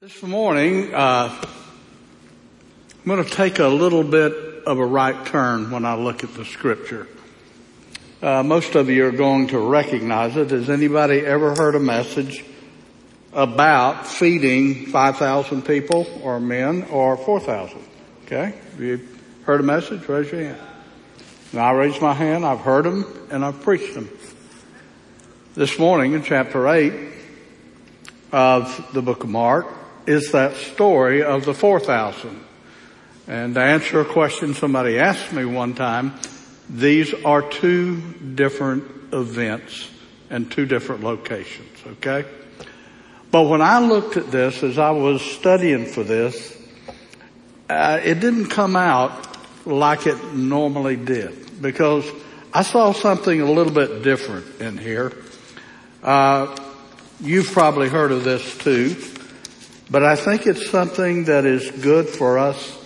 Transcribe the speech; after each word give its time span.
This 0.00 0.22
morning, 0.22 0.94
uh, 0.94 1.28
I'm 1.28 3.04
going 3.04 3.24
to 3.24 3.28
take 3.28 3.58
a 3.58 3.66
little 3.66 4.04
bit 4.04 4.62
of 4.64 4.78
a 4.78 4.86
right 4.86 5.26
turn 5.26 5.72
when 5.72 5.84
I 5.84 5.96
look 5.96 6.22
at 6.22 6.32
the 6.34 6.44
scripture. 6.44 7.08
Uh, 8.22 8.44
most 8.44 8.76
of 8.76 8.88
you 8.88 9.06
are 9.06 9.10
going 9.10 9.48
to 9.48 9.58
recognize 9.58 10.36
it. 10.36 10.52
Has 10.52 10.70
anybody 10.70 11.18
ever 11.26 11.52
heard 11.56 11.74
a 11.74 11.80
message 11.80 12.44
about 13.32 14.06
feeding 14.06 14.86
5,000 14.86 15.62
people 15.62 16.06
or 16.22 16.38
men 16.38 16.84
or 16.92 17.16
4,000? 17.16 17.82
Okay. 18.26 18.54
Have 18.70 18.80
you 18.80 19.00
heard 19.42 19.58
a 19.58 19.64
message? 19.64 20.08
Raise 20.08 20.30
your 20.30 20.42
hand. 20.42 20.60
Now 21.52 21.64
I 21.64 21.72
raise 21.72 22.00
my 22.00 22.14
hand. 22.14 22.46
I've 22.46 22.60
heard 22.60 22.84
them 22.84 23.04
and 23.32 23.44
I've 23.44 23.62
preached 23.62 23.94
them. 23.94 24.08
This 25.56 25.76
morning 25.76 26.12
in 26.12 26.22
chapter 26.22 26.68
8 26.68 26.94
of 28.30 28.92
the 28.92 29.02
book 29.02 29.24
of 29.24 29.30
Mark, 29.30 29.66
is 30.08 30.32
that 30.32 30.56
story 30.56 31.22
of 31.22 31.44
the 31.44 31.52
4,000. 31.52 32.40
And 33.26 33.54
to 33.54 33.60
answer 33.60 34.00
a 34.00 34.06
question 34.06 34.54
somebody 34.54 34.98
asked 34.98 35.34
me 35.34 35.44
one 35.44 35.74
time, 35.74 36.14
these 36.70 37.12
are 37.24 37.42
two 37.42 38.00
different 38.34 39.12
events 39.12 39.90
and 40.30 40.50
two 40.50 40.64
different 40.64 41.02
locations, 41.02 41.78
okay? 41.86 42.24
But 43.30 43.42
when 43.42 43.60
I 43.60 43.80
looked 43.80 44.16
at 44.16 44.30
this 44.30 44.62
as 44.62 44.78
I 44.78 44.92
was 44.92 45.20
studying 45.20 45.84
for 45.84 46.02
this, 46.02 46.56
uh, 47.68 48.00
it 48.02 48.20
didn't 48.20 48.46
come 48.46 48.76
out 48.76 49.36
like 49.66 50.06
it 50.06 50.32
normally 50.32 50.96
did 50.96 51.60
because 51.60 52.10
I 52.54 52.62
saw 52.62 52.92
something 52.92 53.42
a 53.42 53.50
little 53.50 53.74
bit 53.74 54.02
different 54.02 54.58
in 54.58 54.78
here. 54.78 55.12
Uh, 56.02 56.56
you've 57.20 57.52
probably 57.52 57.90
heard 57.90 58.10
of 58.10 58.24
this 58.24 58.56
too. 58.56 58.96
But 59.90 60.04
I 60.04 60.16
think 60.16 60.46
it's 60.46 60.68
something 60.68 61.24
that 61.24 61.46
is 61.46 61.70
good 61.70 62.08
for 62.08 62.38
us 62.38 62.76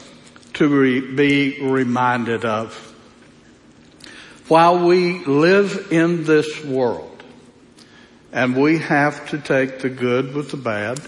to 0.55 0.69
re- 0.69 1.01
be 1.01 1.61
reminded 1.61 2.45
of. 2.45 2.75
While 4.47 4.86
we 4.86 5.25
live 5.25 5.89
in 5.91 6.25
this 6.25 6.64
world 6.64 7.25
and 8.33 8.56
we 8.56 8.78
have 8.78 9.30
to 9.30 9.39
take 9.39 9.80
the 9.80 9.89
good 9.89 10.33
with 10.33 10.53
the 10.53 10.56
bad, 10.56 11.00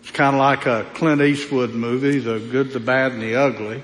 it's 0.00 0.10
kind 0.10 0.36
of 0.36 0.40
like 0.40 0.64
a 0.64 0.86
Clint 0.94 1.20
Eastwood 1.20 1.74
movie, 1.74 2.18
the 2.18 2.38
good, 2.38 2.70
the 2.70 2.80
bad, 2.80 3.12
and 3.12 3.20
the 3.20 3.34
ugly. 3.34 3.82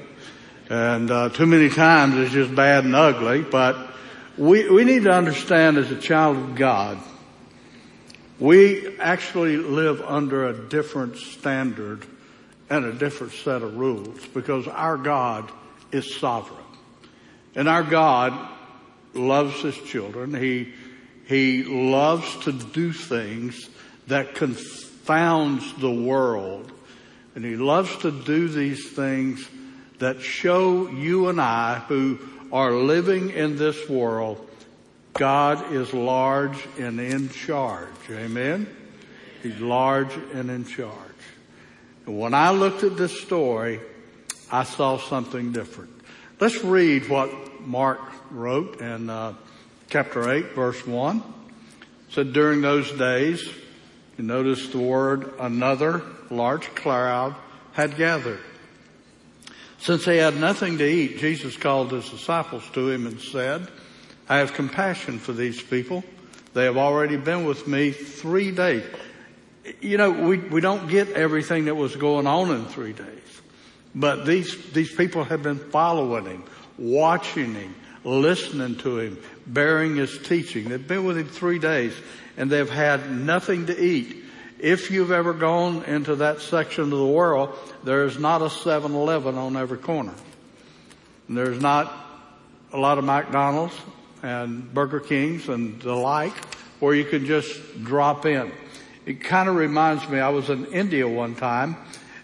And 0.70 1.10
uh, 1.10 1.28
too 1.28 1.46
many 1.46 1.68
times 1.68 2.16
it's 2.16 2.32
just 2.32 2.54
bad 2.54 2.84
and 2.84 2.94
ugly, 2.94 3.42
but 3.42 3.90
we, 4.38 4.70
we 4.70 4.84
need 4.84 5.02
to 5.02 5.10
understand 5.10 5.76
as 5.76 5.90
a 5.90 6.00
child 6.00 6.36
of 6.36 6.54
God 6.54 6.98
we 8.40 8.98
actually 8.98 9.58
live 9.58 10.00
under 10.00 10.48
a 10.48 10.68
different 10.68 11.18
standard 11.18 12.06
and 12.70 12.86
a 12.86 12.92
different 12.92 13.34
set 13.34 13.62
of 13.62 13.76
rules 13.76 14.26
because 14.28 14.66
our 14.66 14.96
God 14.96 15.52
is 15.92 16.16
sovereign. 16.16 16.58
And 17.54 17.68
our 17.68 17.82
God 17.82 18.48
loves 19.12 19.60
his 19.60 19.76
children. 19.76 20.34
He, 20.34 20.72
he 21.26 21.64
loves 21.64 22.44
to 22.44 22.52
do 22.52 22.92
things 22.92 23.68
that 24.06 24.34
confounds 24.34 25.74
the 25.74 25.90
world. 25.90 26.72
And 27.34 27.44
he 27.44 27.56
loves 27.56 27.94
to 27.98 28.10
do 28.10 28.48
these 28.48 28.90
things 28.90 29.46
that 29.98 30.22
show 30.22 30.88
you 30.88 31.28
and 31.28 31.40
I 31.40 31.80
who 31.80 32.18
are 32.52 32.72
living 32.72 33.30
in 33.30 33.56
this 33.56 33.88
world 33.88 34.49
God 35.14 35.72
is 35.72 35.92
large 35.92 36.66
and 36.78 37.00
in 37.00 37.28
charge. 37.28 37.88
Amen? 38.10 38.66
He's 39.42 39.58
large 39.58 40.12
and 40.34 40.50
in 40.50 40.64
charge. 40.64 40.94
And 42.06 42.18
when 42.18 42.34
I 42.34 42.50
looked 42.50 42.82
at 42.82 42.96
this 42.96 43.20
story, 43.20 43.80
I 44.50 44.64
saw 44.64 44.98
something 44.98 45.52
different. 45.52 45.90
Let's 46.40 46.62
read 46.64 47.08
what 47.08 47.60
Mark 47.60 48.00
wrote 48.30 48.80
in 48.80 49.10
uh, 49.10 49.34
chapter 49.88 50.30
8 50.30 50.54
verse 50.54 50.86
1. 50.86 51.18
It 51.18 51.24
said 52.14 52.32
during 52.32 52.62
those 52.62 52.90
days, 52.92 53.48
you 54.16 54.24
notice 54.24 54.68
the 54.68 54.78
word 54.78 55.34
another 55.38 56.02
large 56.30 56.74
crowd 56.74 57.34
had 57.72 57.96
gathered. 57.96 58.40
Since 59.78 60.04
they 60.04 60.18
had 60.18 60.36
nothing 60.36 60.78
to 60.78 60.84
eat, 60.86 61.18
Jesus 61.18 61.56
called 61.56 61.92
his 61.92 62.08
disciples 62.08 62.68
to 62.74 62.90
him 62.90 63.06
and 63.06 63.20
said, 63.20 63.68
I 64.30 64.38
have 64.38 64.54
compassion 64.54 65.18
for 65.18 65.32
these 65.32 65.60
people. 65.60 66.04
They 66.54 66.64
have 66.64 66.76
already 66.76 67.16
been 67.16 67.44
with 67.44 67.66
me 67.66 67.90
three 67.90 68.52
days. 68.52 68.84
You 69.80 69.96
know, 69.96 70.12
we, 70.12 70.38
we 70.38 70.60
don't 70.60 70.88
get 70.88 71.10
everything 71.10 71.64
that 71.64 71.74
was 71.74 71.96
going 71.96 72.28
on 72.28 72.52
in 72.52 72.64
three 72.66 72.92
days, 72.92 73.42
but 73.92 74.24
these, 74.24 74.56
these 74.70 74.94
people 74.94 75.24
have 75.24 75.42
been 75.42 75.58
following 75.58 76.26
him, 76.26 76.44
watching 76.78 77.54
him, 77.54 77.74
listening 78.04 78.76
to 78.76 79.00
him, 79.00 79.18
bearing 79.48 79.96
his 79.96 80.16
teaching. 80.18 80.68
They've 80.68 80.86
been 80.86 81.04
with 81.04 81.18
him 81.18 81.26
three 81.26 81.58
days 81.58 81.92
and 82.36 82.48
they've 82.48 82.70
had 82.70 83.10
nothing 83.10 83.66
to 83.66 83.84
eat. 83.84 84.24
If 84.60 84.92
you've 84.92 85.10
ever 85.10 85.32
gone 85.32 85.82
into 85.84 86.14
that 86.16 86.40
section 86.40 86.84
of 86.84 86.90
the 86.90 87.04
world, 87.04 87.58
there 87.82 88.04
is 88.04 88.16
not 88.16 88.42
a 88.42 88.46
7-Eleven 88.46 89.36
on 89.36 89.56
every 89.56 89.78
corner. 89.78 90.14
There's 91.28 91.60
not 91.60 91.92
a 92.72 92.78
lot 92.78 92.98
of 92.98 93.04
McDonald's 93.04 93.74
and 94.22 94.72
Burger 94.72 95.00
Kings 95.00 95.48
and 95.48 95.80
the 95.80 95.94
like 95.94 96.34
where 96.80 96.94
you 96.94 97.04
can 97.04 97.26
just 97.26 97.84
drop 97.84 98.26
in. 98.26 98.50
It 99.06 99.22
kind 99.22 99.48
of 99.48 99.56
reminds 99.56 100.08
me, 100.08 100.18
I 100.18 100.30
was 100.30 100.50
in 100.50 100.66
India 100.66 101.08
one 101.08 101.34
time 101.34 101.76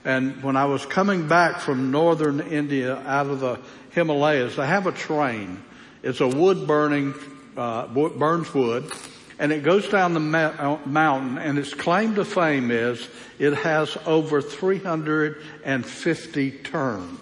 and 0.04 0.42
when 0.42 0.56
I 0.56 0.66
was 0.66 0.86
coming 0.86 1.28
back 1.28 1.60
from 1.60 1.90
northern 1.90 2.40
India 2.40 2.96
out 3.06 3.26
of 3.26 3.40
the 3.40 3.58
Himalayas, 3.90 4.58
I 4.58 4.66
have 4.66 4.86
a 4.86 4.92
train. 4.92 5.62
It's 6.02 6.20
a 6.20 6.28
wood 6.28 6.66
burning, 6.66 7.14
uh, 7.56 7.86
burns 7.86 8.52
wood 8.54 8.90
and 9.38 9.52
it 9.52 9.62
goes 9.62 9.88
down 9.88 10.14
the 10.14 10.20
ma- 10.20 10.78
mountain 10.86 11.36
and 11.38 11.58
its 11.58 11.74
claim 11.74 12.14
to 12.14 12.24
fame 12.24 12.70
is 12.70 13.06
it 13.38 13.52
has 13.54 13.98
over 14.06 14.40
350 14.40 16.50
turns. 16.50 17.20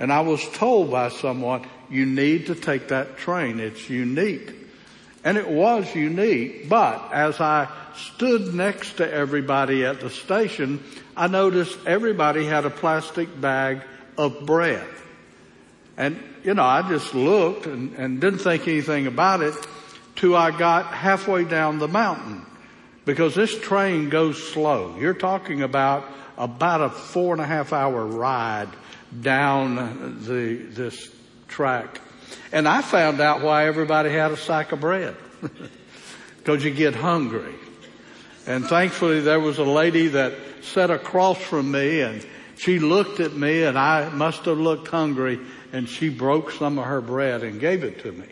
And 0.00 0.12
I 0.12 0.20
was 0.20 0.46
told 0.50 0.90
by 0.90 1.08
someone, 1.08 1.66
you 1.90 2.06
need 2.06 2.46
to 2.46 2.54
take 2.54 2.88
that 2.88 3.18
train. 3.18 3.60
It's 3.60 3.88
unique. 3.90 4.54
And 5.24 5.36
it 5.36 5.48
was 5.48 5.92
unique, 5.94 6.68
but 6.68 7.12
as 7.12 7.40
I 7.40 7.68
stood 7.96 8.54
next 8.54 8.98
to 8.98 9.12
everybody 9.12 9.84
at 9.84 10.00
the 10.00 10.10
station, 10.10 10.82
I 11.16 11.26
noticed 11.26 11.76
everybody 11.86 12.46
had 12.46 12.64
a 12.64 12.70
plastic 12.70 13.40
bag 13.40 13.82
of 14.16 14.46
bread. 14.46 14.86
And, 15.96 16.22
you 16.44 16.54
know, 16.54 16.62
I 16.62 16.88
just 16.88 17.14
looked 17.14 17.66
and, 17.66 17.94
and 17.96 18.20
didn't 18.20 18.38
think 18.38 18.68
anything 18.68 19.08
about 19.08 19.42
it 19.42 19.54
till 20.14 20.36
I 20.36 20.56
got 20.56 20.86
halfway 20.86 21.44
down 21.44 21.78
the 21.78 21.88
mountain. 21.88 22.46
Because 23.04 23.34
this 23.34 23.58
train 23.58 24.10
goes 24.10 24.40
slow. 24.52 24.96
You're 24.98 25.14
talking 25.14 25.62
about 25.62 26.04
about 26.36 26.80
a 26.80 26.90
four 26.90 27.32
and 27.32 27.42
a 27.42 27.46
half 27.46 27.72
hour 27.72 28.06
ride 28.06 28.68
down 29.20 30.22
the, 30.24 30.56
this 30.70 31.10
track. 31.48 32.00
And 32.52 32.68
I 32.68 32.82
found 32.82 33.20
out 33.20 33.42
why 33.42 33.66
everybody 33.66 34.10
had 34.10 34.30
a 34.30 34.36
sack 34.36 34.72
of 34.72 34.80
bread. 34.80 35.16
Cause 36.44 36.64
you 36.64 36.70
get 36.70 36.94
hungry. 36.94 37.54
And 38.46 38.64
thankfully 38.64 39.20
there 39.20 39.40
was 39.40 39.58
a 39.58 39.64
lady 39.64 40.08
that 40.08 40.34
sat 40.62 40.90
across 40.90 41.38
from 41.38 41.70
me 41.70 42.00
and 42.00 42.24
she 42.56 42.78
looked 42.78 43.20
at 43.20 43.34
me 43.34 43.62
and 43.64 43.78
I 43.78 44.08
must 44.08 44.46
have 44.46 44.58
looked 44.58 44.88
hungry 44.88 45.38
and 45.72 45.88
she 45.88 46.08
broke 46.08 46.50
some 46.52 46.78
of 46.78 46.86
her 46.86 47.00
bread 47.00 47.42
and 47.42 47.60
gave 47.60 47.84
it 47.84 48.02
to 48.02 48.12
me. 48.12 48.26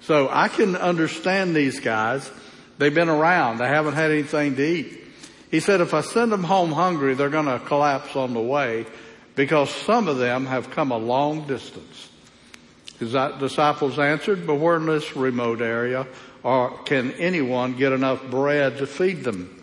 So 0.00 0.28
I 0.30 0.48
can 0.48 0.76
understand 0.76 1.56
these 1.56 1.80
guys. 1.80 2.30
They've 2.78 2.94
been 2.94 3.08
around. 3.08 3.58
They 3.58 3.66
haven't 3.66 3.94
had 3.94 4.12
anything 4.12 4.54
to 4.56 4.62
eat. 4.62 5.04
He 5.50 5.60
said 5.60 5.80
if 5.80 5.94
I 5.94 6.02
send 6.02 6.30
them 6.30 6.44
home 6.44 6.70
hungry, 6.70 7.14
they're 7.14 7.28
going 7.28 7.46
to 7.46 7.58
collapse 7.58 8.14
on 8.14 8.34
the 8.34 8.40
way 8.40 8.86
because 9.38 9.70
some 9.70 10.08
of 10.08 10.18
them 10.18 10.46
have 10.46 10.68
come 10.72 10.90
a 10.90 10.98
long 10.98 11.46
distance. 11.46 12.08
His 12.98 13.12
disciples 13.38 13.96
answered, 13.96 14.48
but 14.48 14.56
we're 14.56 14.78
in 14.78 14.86
this 14.86 15.14
remote 15.14 15.60
area, 15.60 16.08
or 16.42 16.76
can 16.78 17.12
anyone 17.12 17.76
get 17.76 17.92
enough 17.92 18.20
bread 18.32 18.78
to 18.78 18.86
feed 18.88 19.22
them? 19.22 19.62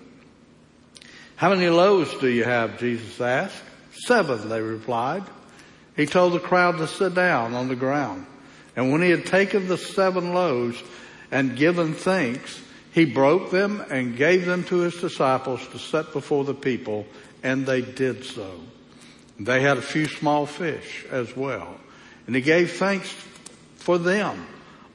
How 1.35 1.49
many 1.49 1.67
loaves 1.67 2.17
do 2.19 2.29
you 2.29 2.45
have? 2.45 2.79
Jesus 2.79 3.19
asked. 3.19 3.61
Seven, 3.91 4.47
they 4.47 4.61
replied. 4.61 5.23
He 5.97 6.05
told 6.05 6.31
the 6.31 6.39
crowd 6.39 6.77
to 6.77 6.87
sit 6.87 7.13
down 7.13 7.53
on 7.53 7.67
the 7.67 7.75
ground. 7.75 8.25
And 8.77 8.93
when 8.93 9.01
he 9.01 9.09
had 9.09 9.25
taken 9.25 9.67
the 9.67 9.77
seven 9.77 10.33
loaves 10.33 10.81
and 11.31 11.57
given 11.57 11.95
thanks, 11.95 12.61
he 12.93 13.03
broke 13.03 13.51
them 13.51 13.83
and 13.89 14.15
gave 14.15 14.45
them 14.45 14.63
to 14.65 14.77
his 14.77 14.95
disciples 14.95 15.67
to 15.73 15.79
set 15.79 16.13
before 16.13 16.45
the 16.45 16.53
people, 16.53 17.05
and 17.43 17.65
they 17.65 17.81
did 17.81 18.23
so. 18.23 18.57
They 19.39 19.61
had 19.61 19.77
a 19.77 19.81
few 19.81 20.07
small 20.07 20.45
fish 20.45 21.05
as 21.11 21.35
well. 21.35 21.75
And 22.27 22.35
he 22.35 22.41
gave 22.41 22.73
thanks 22.73 23.13
for 23.75 23.97
them 23.97 24.47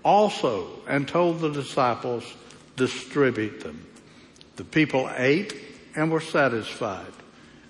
also 0.02 0.68
and 0.88 1.06
told 1.06 1.40
the 1.40 1.50
disciples, 1.50 2.24
distribute 2.76 3.60
them. 3.60 3.86
The 4.56 4.64
people 4.64 5.10
ate 5.16 5.54
and 5.94 6.10
were 6.10 6.20
satisfied. 6.20 7.12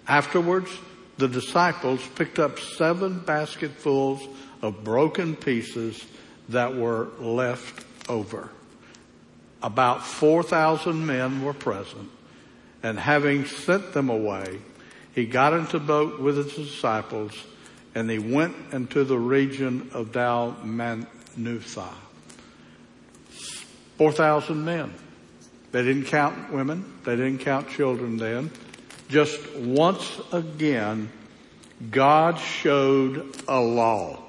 Afterwards, 0.07 0.71
the 1.19 1.29
disciples 1.29 2.07
picked 2.15 2.39
up 2.39 2.59
seven 2.59 3.21
basketfuls 3.21 4.27
of 4.63 4.85
broken 4.85 5.37
pieces 5.37 6.05
that 6.49 6.75
were 6.75 7.09
left 7.19 7.85
over. 8.09 8.49
About 9.63 10.07
4,000 10.07 11.05
men 11.05 11.43
were 11.45 11.53
present 11.53 12.11
and 12.83 12.99
having 12.99 13.45
sent 13.45 13.93
them 13.93 14.09
away, 14.09 14.59
he 15.21 15.27
got 15.27 15.53
into 15.53 15.79
the 15.79 15.85
boat 15.85 16.19
with 16.19 16.39
his 16.39 16.55
disciples 16.55 17.35
and 17.95 18.09
he 18.09 18.19
went 18.19 18.57
into 18.73 19.05
the 19.05 19.19
region 19.19 19.91
of 19.93 20.13
Dalmanutha. 20.13 21.89
4,000 23.99 24.65
men. 24.65 24.95
They 25.73 25.83
didn't 25.83 26.07
count 26.07 26.51
women. 26.51 26.91
They 27.05 27.17
didn't 27.17 27.41
count 27.41 27.69
children 27.69 28.17
then. 28.17 28.51
Just 29.11 29.55
once 29.57 30.21
again, 30.33 31.13
God 31.91 32.39
showed 32.39 33.37
a 33.47 33.61
law. 33.61 34.23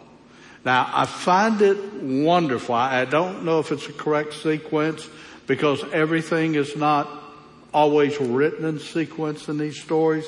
Now 0.65 0.91
I 0.93 1.05
find 1.05 1.61
it 1.61 2.03
wonderful. 2.03 2.75
I 2.75 3.05
don't 3.05 3.45
know 3.45 3.59
if 3.59 3.71
it's 3.71 3.87
a 3.87 3.93
correct 3.93 4.33
sequence 4.33 5.07
because 5.47 5.85
everything 5.93 6.55
is 6.55 6.75
not 6.75 7.09
always 7.73 8.19
written 8.19 8.65
in 8.65 8.79
sequence 8.79 9.47
in 9.47 9.57
these 9.57 9.81
stories. 9.81 10.25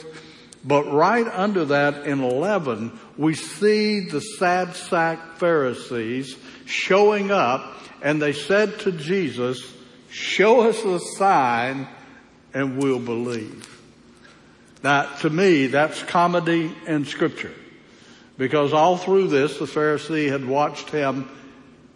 But 0.65 0.92
right 0.92 1.27
under 1.27 1.65
that 1.65 2.07
in 2.07 2.24
11, 2.24 2.98
we 3.18 3.33
see 3.33 4.01
the 4.01 4.21
sad 4.21 4.75
sack 4.75 5.38
Pharisees 5.38 6.38
showing 6.65 7.31
up 7.31 7.80
and 8.01 8.21
they 8.21 8.33
said 8.33 8.80
to 8.80 8.92
Jesus, 8.92 9.74
show 10.10 10.62
us 10.62 10.83
a 10.86 11.00
sign 11.18 11.88
and 12.54 12.81
we'll 12.81 13.00
believe. 13.00 13.69
Now 14.83 15.04
to 15.18 15.30
me, 15.30 15.68
that's 15.68 16.01
comedy 16.04 16.74
in 16.88 17.06
scripture. 17.06 17.54
Because 18.38 18.74
all 18.74 18.98
through 18.98 19.27
this, 19.27 19.57
the 19.57 19.65
Pharisee 19.65 20.30
had 20.30 20.45
watched 20.45 20.89
him 20.89 21.30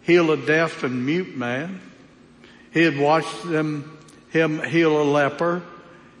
heal 0.02 0.30
a 0.30 0.36
deaf 0.36 0.84
and 0.84 1.04
mute 1.04 1.36
man. 1.36 1.80
He 2.72 2.82
had 2.82 2.98
watched 2.98 3.44
them, 3.44 3.98
him 4.30 4.62
heal 4.62 5.00
a 5.00 5.04
leper. 5.04 5.62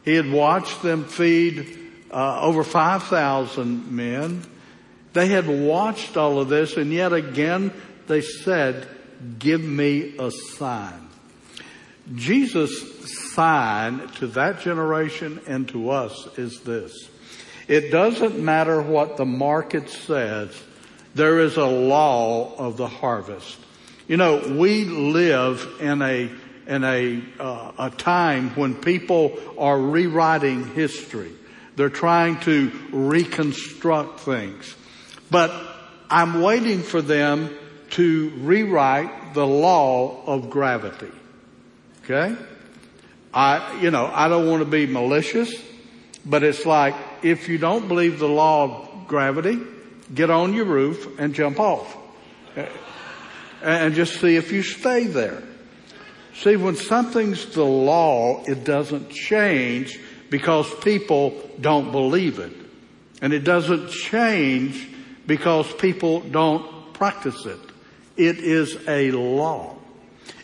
He 0.04 0.14
had 0.14 0.30
watched 0.30 0.82
them 0.82 1.04
feed 1.04 1.77
uh, 2.10 2.40
over 2.40 2.64
5,000 2.64 3.90
men. 3.92 4.42
They 5.12 5.28
had 5.28 5.46
watched 5.46 6.16
all 6.16 6.40
of 6.40 6.48
this 6.48 6.76
and 6.76 6.92
yet 6.92 7.12
again 7.12 7.72
they 8.06 8.20
said, 8.22 8.88
give 9.38 9.60
me 9.60 10.16
a 10.18 10.30
sign. 10.30 11.08
Jesus' 12.14 13.32
sign 13.32 14.08
to 14.16 14.28
that 14.28 14.60
generation 14.60 15.40
and 15.46 15.68
to 15.68 15.90
us 15.90 16.26
is 16.38 16.60
this. 16.60 17.08
It 17.66 17.90
doesn't 17.90 18.38
matter 18.38 18.80
what 18.80 19.18
the 19.18 19.26
market 19.26 19.90
says. 19.90 20.50
There 21.14 21.40
is 21.40 21.56
a 21.56 21.66
law 21.66 22.54
of 22.56 22.78
the 22.78 22.86
harvest. 22.86 23.58
You 24.06 24.16
know, 24.16 24.56
we 24.56 24.84
live 24.84 25.68
in 25.80 26.00
a 26.00 26.30
in 26.66 26.84
a 26.84 27.22
uh, 27.38 27.72
a 27.78 27.90
time 27.90 28.50
when 28.50 28.74
people 28.74 29.38
are 29.58 29.78
rewriting 29.78 30.64
history. 30.74 31.32
They're 31.78 31.88
trying 31.88 32.40
to 32.40 32.72
reconstruct 32.90 34.18
things. 34.18 34.74
But 35.30 35.52
I'm 36.10 36.42
waiting 36.42 36.82
for 36.82 37.00
them 37.00 37.56
to 37.90 38.30
rewrite 38.38 39.32
the 39.32 39.46
law 39.46 40.24
of 40.26 40.50
gravity. 40.50 41.12
Okay? 42.02 42.34
I, 43.32 43.80
you 43.80 43.92
know, 43.92 44.10
I 44.12 44.26
don't 44.26 44.48
want 44.48 44.62
to 44.62 44.68
be 44.68 44.88
malicious, 44.88 45.54
but 46.26 46.42
it's 46.42 46.66
like 46.66 46.96
if 47.22 47.48
you 47.48 47.58
don't 47.58 47.86
believe 47.86 48.18
the 48.18 48.28
law 48.28 48.64
of 48.64 49.06
gravity, 49.06 49.60
get 50.12 50.30
on 50.30 50.54
your 50.54 50.64
roof 50.64 51.20
and 51.20 51.32
jump 51.32 51.60
off. 51.60 51.96
And 53.62 53.94
just 53.94 54.20
see 54.20 54.34
if 54.34 54.50
you 54.50 54.64
stay 54.64 55.04
there. 55.04 55.44
See, 56.34 56.56
when 56.56 56.74
something's 56.74 57.46
the 57.54 57.64
law, 57.64 58.42
it 58.46 58.64
doesn't 58.64 59.10
change 59.10 60.00
because 60.30 60.72
people 60.80 61.40
don't 61.60 61.90
believe 61.92 62.38
it. 62.38 62.52
And 63.20 63.32
it 63.32 63.44
doesn't 63.44 63.90
change 63.90 64.88
because 65.26 65.72
people 65.74 66.20
don't 66.20 66.92
practice 66.92 67.46
it. 67.46 67.58
It 68.16 68.38
is 68.38 68.76
a 68.88 69.10
law. 69.12 69.76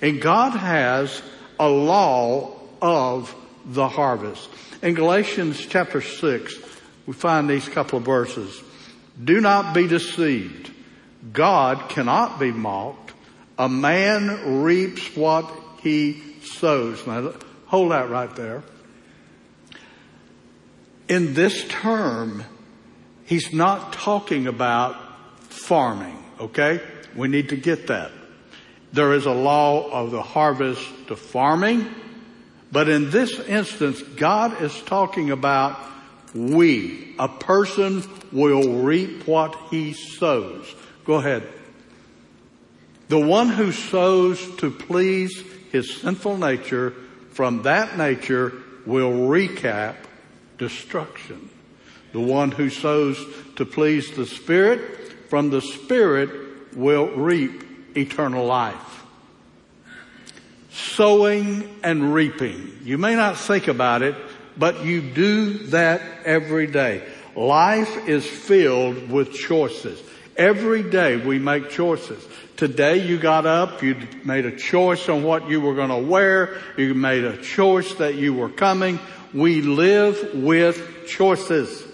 And 0.01 0.21
God 0.21 0.51
has 0.51 1.23
a 1.59 1.69
law 1.69 2.53
of 2.81 3.35
the 3.65 3.89
harvest. 3.89 4.49
In 4.83 4.95
Galatians 4.95 5.65
chapter 5.67 6.01
6, 6.01 6.59
we 7.07 7.13
find 7.13 7.49
these 7.49 7.69
couple 7.69 7.99
of 7.99 8.05
verses. 8.05 8.63
Do 9.23 9.41
not 9.41 9.75
be 9.75 9.87
deceived. 9.87 10.71
God 11.33 11.89
cannot 11.89 12.39
be 12.39 12.53
mocked. 12.53 13.13
A 13.59 13.69
man 13.69 14.63
reaps 14.63 15.17
what 15.17 15.51
he 15.83 16.23
sows. 16.43 17.07
Now 17.07 17.33
hold 17.67 17.93
that 17.93 18.11
right 18.11 18.35
there. 18.37 18.63
In 21.09 21.35
this 21.35 21.65
term, 21.69 22.45
he's 23.25 23.53
not 23.53 23.93
talking 23.93 24.47
about 24.47 24.97
farming, 25.51 26.17
okay? 26.41 26.81
We 27.15 27.29
need 27.29 27.51
to 27.51 27.57
get 27.57 27.89
that. 27.89 28.11
There 28.93 29.13
is 29.13 29.27
a 29.27 29.33
law 29.33 29.91
of 29.91 30.11
the 30.11 30.23
harvest 30.23 30.87
to 31.09 31.17
farming, 31.17 31.93
but 32.71 32.89
in 32.89 33.11
this 33.11 33.39
instance, 33.41 34.03
God 34.03 34.63
is 34.63 34.81
talking 34.83 35.31
about 35.31 35.79
we, 36.35 37.15
a 37.19 37.29
person 37.29 38.03
will 38.33 38.83
reap 38.83 39.27
what 39.27 39.57
he 39.71 39.93
sows. 39.93 40.75
Go 41.05 41.15
ahead. 41.15 41.47
The 43.09 43.21
one 43.21 43.49
who 43.49 43.71
sows 43.71 44.57
to 44.57 44.71
please 44.71 45.45
his 45.71 45.95
sinful 45.97 46.39
nature 46.39 46.95
from 47.31 47.63
that 47.63 47.99
nature 47.99 48.53
will 48.87 49.13
recap 49.13 49.97
destruction. 50.59 51.51
The 52.13 52.21
one 52.21 52.53
who 52.53 52.71
sows 52.71 53.25
to 53.57 53.67
please 53.67 54.13
the 54.13 54.27
Spirit 54.27 54.81
from 55.29 55.51
the 55.51 55.61
Spirit 55.61 56.77
will 56.77 57.09
reap 57.09 57.97
eternal 57.97 58.47
life. 58.47 59.05
Sowing 60.71 61.69
and 61.83 62.15
reaping. 62.15 62.79
You 62.83 62.99
may 62.99 63.15
not 63.15 63.37
think 63.37 63.69
about 63.69 64.03
it, 64.03 64.17
but 64.57 64.85
you 64.85 65.01
do 65.01 65.59
that 65.69 66.01
every 66.25 66.67
day. 66.67 67.03
Life 67.37 68.09
is 68.09 68.25
filled 68.25 69.11
with 69.11 69.33
choices. 69.33 70.01
Every 70.37 70.83
day 70.83 71.17
we 71.17 71.39
make 71.39 71.71
choices. 71.71 72.25
Today 72.57 73.05
you 73.05 73.19
got 73.19 73.47
up, 73.47 73.83
you 73.83 73.97
made 74.25 74.47
a 74.47 74.57
choice 74.57 75.09
on 75.09 75.25
what 75.25 75.49
you 75.49 75.61
were 75.61 75.75
going 75.75 75.91
to 75.91 76.09
wear, 76.09 76.59
you 76.77 76.95
made 76.95 77.25
a 77.25 77.37
choice 77.37 77.93
that 77.95 78.15
you 78.15 78.35
were 78.35 78.49
coming. 78.49 79.01
We 79.35 79.63
live 79.63 80.35
with 80.35 81.07
choices. 81.09 81.85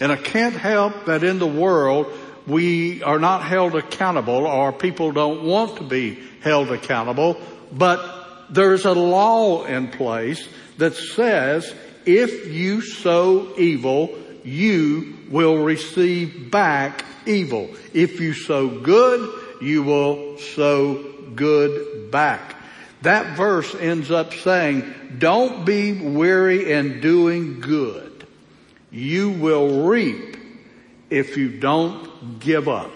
And 0.00 0.12
I 0.12 0.16
can't 0.16 0.54
help 0.54 1.06
that 1.06 1.24
in 1.24 1.38
the 1.38 1.46
world 1.46 2.12
we 2.46 3.02
are 3.02 3.18
not 3.18 3.44
held 3.44 3.74
accountable 3.74 4.46
or 4.46 4.72
people 4.72 5.12
don't 5.12 5.44
want 5.44 5.76
to 5.76 5.84
be 5.84 6.18
held 6.40 6.70
accountable, 6.70 7.40
but 7.72 8.50
there's 8.50 8.84
a 8.84 8.92
law 8.92 9.64
in 9.64 9.88
place 9.88 10.46
that 10.78 10.94
says 10.96 11.72
if 12.04 12.48
you 12.48 12.80
sow 12.80 13.56
evil, 13.56 14.18
you 14.44 15.16
will 15.30 15.58
receive 15.62 16.50
back 16.50 17.04
evil. 17.26 17.70
If 17.94 18.20
you 18.20 18.34
sow 18.34 18.68
good, 18.80 19.62
you 19.62 19.82
will 19.84 20.38
sow 20.38 21.02
good 21.34 22.10
back. 22.10 22.51
That 23.02 23.36
verse 23.36 23.74
ends 23.74 24.10
up 24.10 24.32
saying, 24.32 24.84
don't 25.18 25.64
be 25.64 25.92
weary 25.92 26.72
in 26.72 27.00
doing 27.00 27.60
good. 27.60 28.26
You 28.90 29.30
will 29.30 29.86
reap 29.86 30.36
if 31.10 31.36
you 31.36 31.58
don't 31.58 32.38
give 32.38 32.68
up. 32.68 32.92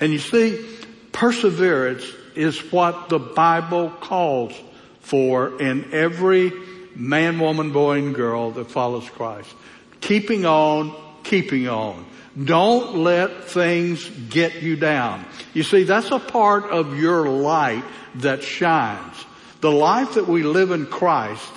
And 0.00 0.12
you 0.12 0.18
see, 0.18 0.64
perseverance 1.12 2.04
is 2.34 2.58
what 2.72 3.08
the 3.08 3.18
Bible 3.18 3.90
calls 3.90 4.54
for 5.00 5.60
in 5.60 5.92
every 5.92 6.52
man, 6.94 7.38
woman, 7.38 7.72
boy, 7.72 7.98
and 7.98 8.14
girl 8.14 8.50
that 8.52 8.70
follows 8.70 9.08
Christ. 9.08 9.54
Keeping 10.00 10.46
on, 10.46 10.94
keeping 11.22 11.68
on. 11.68 12.06
Don't 12.42 12.98
let 12.98 13.44
things 13.44 14.08
get 14.30 14.62
you 14.62 14.76
down. 14.76 15.24
You 15.54 15.62
see, 15.62 15.84
that's 15.84 16.10
a 16.10 16.18
part 16.18 16.64
of 16.64 16.98
your 16.98 17.28
light 17.28 17.84
that 18.16 18.42
shines. 18.42 19.24
The 19.60 19.70
life 19.70 20.14
that 20.14 20.28
we 20.28 20.42
live 20.42 20.70
in 20.70 20.86
Christ 20.86 21.52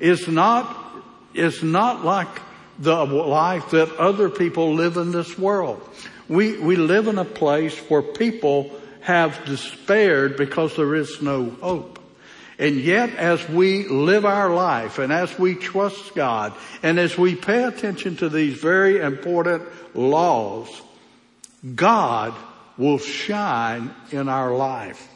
is 0.00 0.26
not, 0.26 0.76
is 1.34 1.62
not 1.62 2.04
like 2.04 2.28
the 2.78 3.04
life 3.04 3.70
that 3.70 3.94
other 3.96 4.30
people 4.30 4.74
live 4.74 4.96
in 4.96 5.12
this 5.12 5.38
world. 5.38 5.80
We, 6.28 6.58
we 6.58 6.76
live 6.76 7.08
in 7.08 7.18
a 7.18 7.24
place 7.24 7.76
where 7.90 8.02
people 8.02 8.72
have 9.02 9.44
despaired 9.44 10.36
because 10.36 10.76
there 10.76 10.94
is 10.94 11.20
no 11.20 11.50
hope. 11.50 11.98
And 12.58 12.76
yet 12.76 13.16
as 13.16 13.46
we 13.48 13.88
live 13.88 14.24
our 14.24 14.54
life 14.54 14.98
and 14.98 15.12
as 15.12 15.36
we 15.38 15.54
trust 15.54 16.14
God 16.14 16.54
and 16.82 16.98
as 16.98 17.18
we 17.18 17.34
pay 17.34 17.64
attention 17.64 18.16
to 18.18 18.28
these 18.28 18.54
very 18.54 19.00
important 19.00 19.64
laws, 19.94 20.68
God 21.74 22.34
will 22.78 22.98
shine 22.98 23.94
in 24.10 24.28
our 24.28 24.54
life. 24.54 25.08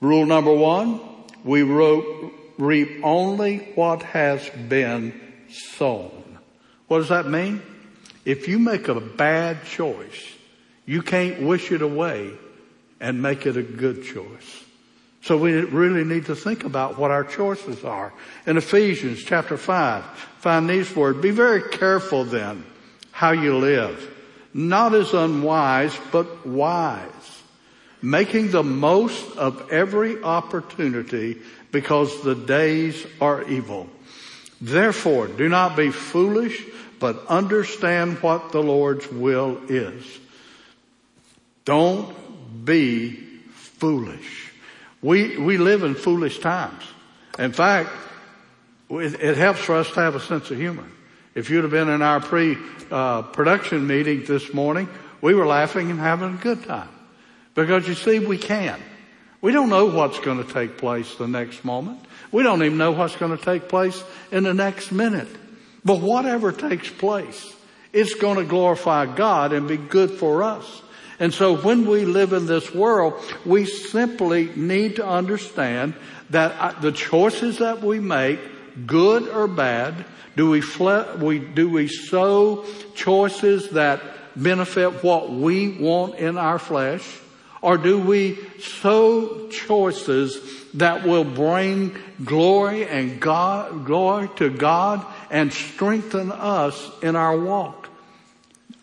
Rule 0.00 0.26
number 0.26 0.52
one, 0.54 1.00
we 1.44 1.62
reap 1.62 3.04
only 3.04 3.58
what 3.74 4.02
has 4.02 4.48
been 4.68 5.20
sown. 5.50 6.38
What 6.86 6.98
does 6.98 7.08
that 7.08 7.26
mean? 7.26 7.62
If 8.24 8.48
you 8.48 8.58
make 8.58 8.88
a 8.88 9.00
bad 9.00 9.64
choice, 9.64 10.34
you 10.86 11.02
can't 11.02 11.42
wish 11.42 11.72
it 11.72 11.82
away 11.82 12.32
and 13.00 13.22
make 13.22 13.46
it 13.46 13.56
a 13.56 13.62
good 13.62 14.04
choice. 14.04 14.64
So 15.22 15.36
we 15.36 15.52
really 15.52 16.04
need 16.04 16.26
to 16.26 16.36
think 16.36 16.64
about 16.64 16.98
what 16.98 17.10
our 17.10 17.24
choices 17.24 17.84
are. 17.84 18.12
In 18.46 18.56
Ephesians 18.56 19.22
chapter 19.24 19.56
5, 19.56 20.04
find 20.38 20.70
these 20.70 20.94
words. 20.94 21.20
Be 21.20 21.30
very 21.30 21.62
careful 21.62 22.24
then 22.24 22.64
how 23.10 23.32
you 23.32 23.56
live. 23.58 24.14
Not 24.54 24.94
as 24.94 25.12
unwise, 25.12 25.98
but 26.12 26.46
wise. 26.46 27.37
Making 28.00 28.50
the 28.50 28.62
most 28.62 29.36
of 29.36 29.72
every 29.72 30.22
opportunity 30.22 31.38
because 31.72 32.22
the 32.22 32.34
days 32.34 33.04
are 33.20 33.42
evil. 33.48 33.88
Therefore, 34.60 35.28
do 35.28 35.48
not 35.48 35.76
be 35.76 35.90
foolish, 35.90 36.64
but 36.98 37.26
understand 37.26 38.18
what 38.18 38.52
the 38.52 38.62
Lord's 38.62 39.10
will 39.10 39.60
is. 39.68 40.04
Don't 41.64 42.64
be 42.64 43.12
foolish. 43.52 44.52
We, 45.02 45.38
we 45.38 45.58
live 45.58 45.84
in 45.84 45.94
foolish 45.94 46.38
times. 46.38 46.82
In 47.38 47.52
fact, 47.52 47.90
it, 48.90 49.20
it 49.20 49.36
helps 49.36 49.60
for 49.60 49.76
us 49.76 49.88
to 49.92 50.00
have 50.00 50.14
a 50.14 50.20
sense 50.20 50.50
of 50.50 50.56
humor. 50.56 50.86
If 51.34 51.50
you'd 51.50 51.62
have 51.62 51.70
been 51.70 51.88
in 51.88 52.02
our 52.02 52.20
pre-production 52.20 53.78
uh, 53.78 53.82
meeting 53.82 54.24
this 54.24 54.52
morning, 54.52 54.88
we 55.20 55.34
were 55.34 55.46
laughing 55.46 55.90
and 55.90 56.00
having 56.00 56.34
a 56.34 56.38
good 56.38 56.64
time. 56.64 56.88
Because 57.58 57.88
you 57.88 57.94
see, 57.94 58.20
we 58.20 58.38
can. 58.38 58.80
We 59.40 59.50
don't 59.50 59.68
know 59.68 59.86
what's 59.86 60.20
going 60.20 60.40
to 60.44 60.52
take 60.52 60.78
place 60.78 61.16
the 61.16 61.26
next 61.26 61.64
moment. 61.64 61.98
We 62.30 62.44
don't 62.44 62.62
even 62.62 62.78
know 62.78 62.92
what's 62.92 63.16
going 63.16 63.36
to 63.36 63.44
take 63.44 63.68
place 63.68 64.00
in 64.30 64.44
the 64.44 64.54
next 64.54 64.92
minute. 64.92 65.26
But 65.84 66.00
whatever 66.00 66.52
takes 66.52 66.88
place, 66.88 67.52
it's 67.92 68.14
going 68.14 68.36
to 68.36 68.44
glorify 68.44 69.06
God 69.06 69.52
and 69.52 69.66
be 69.66 69.76
good 69.76 70.12
for 70.12 70.44
us. 70.44 70.82
And 71.18 71.34
so 71.34 71.56
when 71.56 71.84
we 71.84 72.04
live 72.04 72.32
in 72.32 72.46
this 72.46 72.72
world, 72.72 73.20
we 73.44 73.64
simply 73.66 74.54
need 74.54 74.94
to 74.96 75.04
understand 75.04 75.94
that 76.30 76.52
uh, 76.60 76.80
the 76.80 76.92
choices 76.92 77.58
that 77.58 77.82
we 77.82 77.98
make, 77.98 78.38
good 78.86 79.28
or 79.28 79.48
bad, 79.48 80.04
do 80.36 80.48
we, 80.48 80.60
fle- 80.60 81.16
we, 81.16 81.40
do 81.40 81.68
we 81.68 81.88
sow 81.88 82.64
choices 82.94 83.70
that 83.70 84.00
benefit 84.36 85.02
what 85.02 85.32
we 85.32 85.76
want 85.76 86.14
in 86.14 86.38
our 86.38 86.60
flesh? 86.60 87.04
Or 87.60 87.76
do 87.76 87.98
we 87.98 88.38
sow 88.60 89.48
choices 89.48 90.40
that 90.74 91.04
will 91.04 91.24
bring 91.24 91.96
glory 92.24 92.86
and 92.86 93.20
God, 93.20 93.84
glory 93.84 94.28
to 94.36 94.50
God 94.50 95.04
and 95.30 95.52
strengthen 95.52 96.30
us 96.30 96.90
in 97.02 97.16
our 97.16 97.36
walk? 97.36 97.88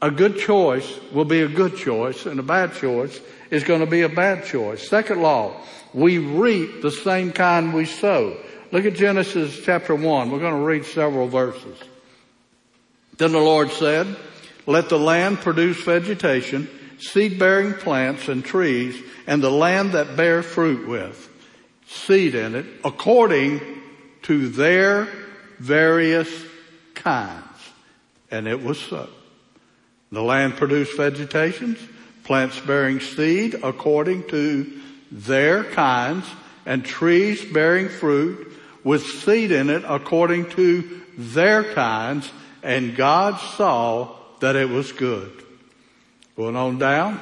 a 0.01 0.11
good 0.11 0.37
choice 0.37 0.99
will 1.11 1.25
be 1.25 1.41
a 1.41 1.47
good 1.47 1.75
choice 1.77 2.27
and 2.27 2.39
a 2.39 2.43
bad 2.43 2.73
choice 2.75 3.19
is 3.49 3.63
going 3.63 3.79
to 3.79 3.87
be 3.87 4.01
a 4.01 4.09
bad 4.09 4.45
choice. 4.45 4.87
Second 4.87 5.21
law, 5.21 5.59
we 5.93 6.19
reap 6.19 6.83
the 6.83 6.91
same 6.91 7.31
kind 7.31 7.73
we 7.73 7.85
sow. 7.85 8.37
Look 8.71 8.85
at 8.85 8.93
Genesis 8.93 9.59
chapter 9.63 9.95
1. 9.95 10.29
We're 10.29 10.39
going 10.39 10.53
to 10.53 10.65
read 10.65 10.85
several 10.85 11.27
verses. 11.27 11.77
Then 13.17 13.31
the 13.31 13.39
Lord 13.39 13.71
said, 13.71 14.15
let 14.67 14.89
the 14.89 14.99
land 14.99 15.39
produce 15.39 15.81
vegetation, 15.83 16.69
seed 16.99 17.39
bearing 17.39 17.73
plants 17.73 18.27
and 18.27 18.43
trees, 18.43 19.01
and 19.27 19.41
the 19.41 19.51
land 19.51 19.93
that 19.93 20.15
bear 20.15 20.43
fruit 20.43 20.87
with 20.87 21.29
seed 21.87 22.35
in 22.35 22.55
it 22.55 22.65
according 22.83 23.61
to 24.23 24.49
their 24.49 25.07
various 25.59 26.29
kinds. 26.93 27.43
And 28.31 28.47
it 28.47 28.61
was 28.63 28.79
so. 28.79 29.09
The 30.11 30.23
land 30.23 30.55
produced 30.55 30.97
vegetations, 30.97 31.77
plants 32.23 32.59
bearing 32.59 32.99
seed 32.99 33.55
according 33.63 34.27
to 34.29 34.81
their 35.11 35.63
kinds, 35.63 36.25
and 36.65 36.83
trees 36.83 37.45
bearing 37.45 37.89
fruit 37.89 38.51
with 38.83 39.05
seed 39.05 39.51
in 39.51 39.69
it 39.69 39.83
according 39.87 40.49
to 40.51 41.01
their 41.17 41.63
kinds, 41.73 42.31
and 42.63 42.95
God 42.95 43.39
saw 43.39 44.15
that 44.39 44.55
it 44.55 44.69
was 44.69 44.91
good. 44.91 45.44
Going 46.35 46.55
on 46.55 46.77
down, 46.77 47.19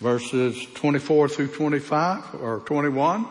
verses 0.00 0.66
24 0.74 1.28
through 1.28 1.48
25 1.48 2.34
or 2.42 2.60
21, 2.60 3.26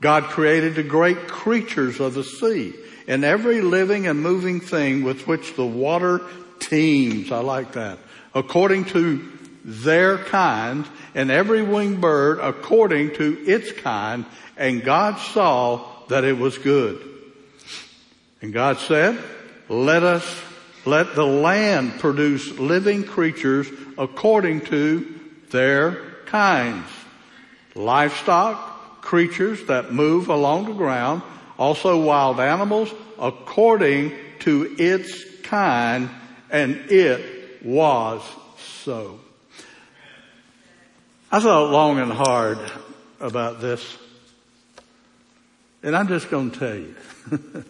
God 0.00 0.24
created 0.24 0.74
the 0.74 0.82
great 0.82 1.28
creatures 1.28 2.00
of 2.00 2.14
the 2.14 2.24
sea 2.24 2.74
and 3.06 3.24
every 3.24 3.60
living 3.60 4.06
and 4.06 4.22
moving 4.22 4.60
thing 4.60 5.02
with 5.02 5.26
which 5.26 5.54
the 5.54 5.66
water 5.66 6.22
teems. 6.60 7.30
I 7.30 7.40
like 7.40 7.72
that. 7.72 7.98
According 8.34 8.86
to 8.86 9.28
their 9.64 10.18
kind 10.18 10.86
and 11.14 11.30
every 11.30 11.62
winged 11.62 12.00
bird 12.00 12.38
according 12.40 13.14
to 13.16 13.44
its 13.46 13.72
kind 13.72 14.24
and 14.56 14.82
God 14.82 15.18
saw 15.18 15.86
that 16.08 16.24
it 16.24 16.38
was 16.38 16.56
good. 16.56 17.02
And 18.40 18.52
God 18.52 18.78
said, 18.78 19.22
let 19.68 20.02
us, 20.04 20.24
let 20.84 21.14
the 21.14 21.26
land 21.26 21.98
produce 22.00 22.58
living 22.58 23.04
creatures 23.04 23.68
according 23.96 24.62
to 24.66 25.20
their 25.50 25.96
kinds. 26.26 26.88
Livestock, 27.74 29.02
creatures 29.02 29.64
that 29.66 29.92
move 29.92 30.28
along 30.28 30.66
the 30.66 30.74
ground, 30.74 31.22
also 31.58 32.00
wild 32.00 32.40
animals 32.40 32.92
according 33.18 34.12
to 34.40 34.76
its 34.78 35.24
kind 35.42 36.10
and 36.50 36.76
it 36.90 37.64
was 37.64 38.22
so. 38.58 39.20
I 41.30 41.40
thought 41.40 41.70
long 41.70 41.98
and 41.98 42.12
hard 42.12 42.58
about 43.20 43.60
this. 43.60 43.98
And 45.82 45.94
I'm 45.94 46.08
just 46.08 46.30
going 46.30 46.50
to 46.50 46.58
tell 46.58 46.74
you. 46.74 47.64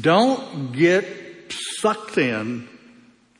don't 0.00 0.72
get 0.72 1.25
sucked 1.80 2.18
in 2.18 2.68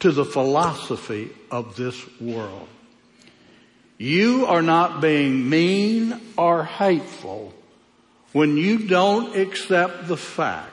to 0.00 0.12
the 0.12 0.24
philosophy 0.24 1.30
of 1.50 1.76
this 1.76 2.02
world. 2.20 2.68
You 3.98 4.46
are 4.46 4.62
not 4.62 5.00
being 5.00 5.48
mean 5.48 6.20
or 6.36 6.64
hateful 6.64 7.54
when 8.32 8.56
you 8.56 8.86
don't 8.86 9.34
accept 9.36 10.08
the 10.08 10.16
fact 10.16 10.72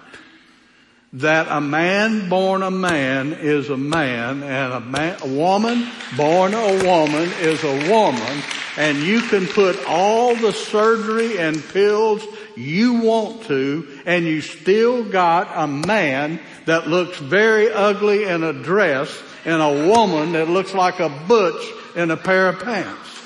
that 1.14 1.48
a 1.48 1.62
man 1.62 2.28
born 2.28 2.64
a 2.64 2.72
man 2.72 3.34
is 3.34 3.70
a 3.70 3.78
man 3.78 4.42
and 4.42 4.74
a, 4.74 4.80
man, 4.80 5.18
a 5.22 5.28
woman 5.28 5.88
born 6.18 6.54
a 6.54 6.84
woman 6.84 7.30
is 7.40 7.64
a 7.64 7.90
woman 7.90 8.42
and 8.78 8.98
you 8.98 9.22
can 9.22 9.46
put 9.46 9.78
all 9.88 10.36
the 10.36 10.52
surgery 10.52 11.38
and 11.38 11.64
pills 11.70 12.26
you 12.56 13.02
want 13.02 13.44
to 13.44 14.02
and 14.06 14.26
you 14.26 14.42
still 14.42 15.04
got 15.04 15.52
a 15.56 15.68
man 15.68 16.40
that 16.66 16.88
looks 16.88 17.18
very 17.18 17.72
ugly 17.72 18.26
in 18.26 18.44
a 18.44 18.54
dress 18.54 19.22
and 19.46 19.62
a 19.62 19.88
woman 19.88 20.34
that 20.34 20.50
looks 20.50 20.74
like 20.74 21.00
a 21.00 21.10
butch 21.28 21.66
in 21.96 22.12
a 22.12 22.18
pair 22.18 22.50
of 22.50 22.60
pants. 22.60 23.22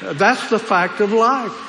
That's 0.00 0.50
the 0.50 0.58
fact 0.58 1.00
of 1.00 1.12
life. 1.12 1.60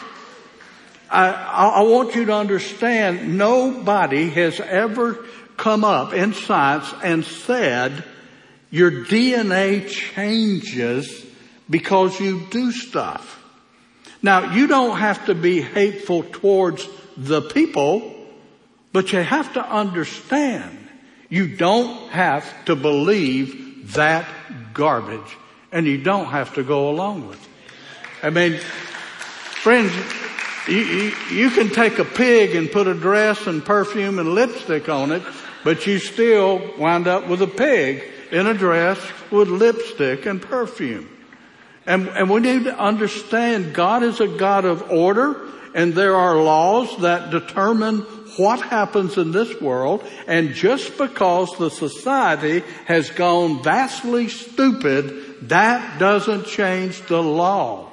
I, 1.10 1.32
I 1.76 1.82
want 1.84 2.16
you 2.16 2.26
to 2.26 2.34
understand 2.34 3.38
nobody 3.38 4.30
has 4.32 4.60
ever 4.60 5.26
come 5.56 5.84
up 5.84 6.14
in 6.14 6.34
science 6.34 6.92
and 7.04 7.24
said 7.24 8.04
your 8.72 8.92
DNA 8.92 9.88
changes 9.88 11.26
because 11.70 12.20
you 12.20 12.46
do 12.50 12.72
stuff. 12.72 13.45
Now 14.26 14.56
you 14.56 14.66
don't 14.66 14.98
have 14.98 15.28
to 15.28 15.36
be 15.36 15.62
hateful 15.62 16.24
towards 16.24 16.90
the 17.16 17.44
people, 17.44 18.12
but 18.92 19.14
you 19.14 19.20
have 19.20 19.54
to 19.54 19.64
understand 19.64 20.80
you 21.30 21.56
don't 21.56 22.10
have 22.10 22.66
to 22.66 22.76
believe 22.76 23.94
that 23.94 24.28
garbage 24.74 25.38
and 25.72 25.86
you 25.86 26.02
don't 26.02 26.26
have 26.26 26.56
to 26.56 26.64
go 26.64 26.90
along 26.90 27.28
with 27.28 27.40
it. 27.40 28.26
I 28.26 28.32
mean, 28.32 28.58
friends, 28.58 29.94
you, 30.68 30.78
you, 30.78 31.12
you, 31.32 31.50
can 31.52 31.70
take 31.70 32.00
a 32.00 32.06
pig 32.06 32.56
and 32.56 32.72
put 32.72 32.88
a 32.88 32.96
dress 32.96 33.46
and 33.46 33.64
perfume 33.64 34.18
and 34.18 34.34
lipstick 34.34 34.90
on 34.90 35.12
it, 35.12 35.22
but 35.64 35.86
you 35.86 36.00
still 36.00 36.74
wind 36.80 37.08
up 37.08 37.28
with 37.28 37.44
a 37.44 37.48
pig 37.48 38.04
in 38.32 38.48
a 38.48 38.56
dress 38.56 39.00
with 39.30 39.50
lipstick 39.50 40.26
and 40.26 40.42
perfume. 40.42 41.15
And, 41.86 42.08
and 42.10 42.30
we 42.30 42.40
need 42.40 42.64
to 42.64 42.78
understand 42.78 43.74
God 43.74 44.04
is 44.04 44.20
a 44.20 44.28
God 44.28 44.66
of 44.66 44.92
order 44.92 45.36
and 45.76 45.94
there 45.94 46.16
are 46.16 46.38
laws 46.38 47.02
that 47.02 47.32
determine 47.32 48.00
what 48.38 48.62
happens 48.62 49.18
in 49.18 49.34
this 49.34 49.60
world. 49.60 50.06
And 50.26 50.54
just 50.54 50.98
because 50.98 51.56
the 51.58 51.70
society 51.70 52.64
has 52.86 53.10
gone 53.10 53.62
vastly 53.62 54.30
stupid, 54.30 55.50
that 55.50 56.00
doesn't 56.00 56.46
change 56.46 57.02
the 57.08 57.22
law. 57.22 57.92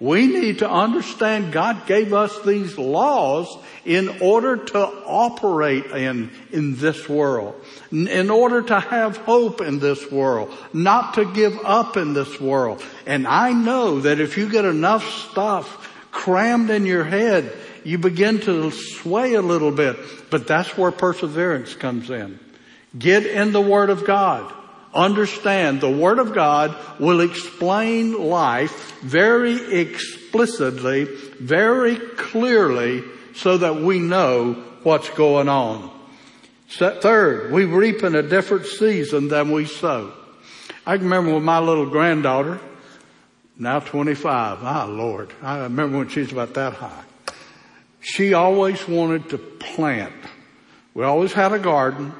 We 0.00 0.26
need 0.26 0.60
to 0.60 0.70
understand 0.70 1.52
God 1.52 1.86
gave 1.86 2.14
us 2.14 2.40
these 2.40 2.78
laws 2.78 3.54
in 3.84 4.08
order 4.22 4.56
to 4.56 4.78
operate 4.78 5.84
in, 5.86 6.30
in 6.52 6.76
this 6.76 7.06
world, 7.06 7.54
in 7.92 8.30
order 8.30 8.62
to 8.62 8.80
have 8.80 9.18
hope 9.18 9.60
in 9.60 9.78
this 9.78 10.10
world, 10.10 10.56
not 10.72 11.14
to 11.14 11.26
give 11.26 11.58
up 11.64 11.98
in 11.98 12.14
this 12.14 12.40
world. 12.40 12.82
And 13.04 13.26
I 13.26 13.52
know 13.52 14.00
that 14.00 14.20
if 14.20 14.38
you 14.38 14.48
get 14.48 14.64
enough 14.64 15.04
stuff 15.30 15.86
crammed 16.10 16.70
in 16.70 16.86
your 16.86 17.04
head, 17.04 17.52
you 17.84 17.98
begin 17.98 18.40
to 18.40 18.70
sway 18.70 19.34
a 19.34 19.42
little 19.42 19.70
bit, 19.70 19.98
but 20.30 20.46
that's 20.46 20.78
where 20.78 20.92
perseverance 20.92 21.74
comes 21.74 22.08
in. 22.08 22.40
Get 22.98 23.26
in 23.26 23.52
the 23.52 23.60
Word 23.60 23.90
of 23.90 24.06
God 24.06 24.50
understand 24.94 25.80
the 25.80 25.90
Word 25.90 26.18
of 26.18 26.34
God 26.34 26.76
will 26.98 27.20
explain 27.20 28.12
life 28.12 29.00
very 29.00 29.80
explicitly, 29.80 31.04
very 31.40 31.96
clearly, 31.96 33.04
so 33.34 33.58
that 33.58 33.76
we 33.76 33.98
know 33.98 34.54
what's 34.82 35.08
going 35.10 35.48
on. 35.48 35.90
Third, 36.68 37.52
we 37.52 37.64
reap 37.64 38.02
in 38.02 38.14
a 38.14 38.22
different 38.22 38.66
season 38.66 39.28
than 39.28 39.50
we 39.50 39.66
sow. 39.66 40.12
I 40.86 40.94
remember 40.94 41.34
with 41.34 41.42
my 41.42 41.58
little 41.58 41.86
granddaughter, 41.86 42.60
now 43.58 43.80
25, 43.80 44.58
ah 44.62 44.86
Lord, 44.88 45.32
I 45.42 45.58
remember 45.58 45.98
when 45.98 46.08
she 46.08 46.20
was 46.20 46.32
about 46.32 46.54
that 46.54 46.74
high. 46.74 47.04
She 48.00 48.32
always 48.32 48.88
wanted 48.88 49.28
to 49.30 49.38
plant. 49.38 50.14
We 50.94 51.04
always 51.04 51.32
had 51.32 51.52
a 51.52 51.58
garden. 51.58 52.14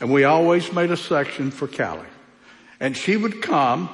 And 0.00 0.12
we 0.12 0.24
always 0.24 0.72
made 0.72 0.90
a 0.90 0.96
section 0.96 1.50
for 1.50 1.66
Callie. 1.66 2.06
And 2.80 2.96
she 2.96 3.16
would 3.16 3.42
come 3.42 3.88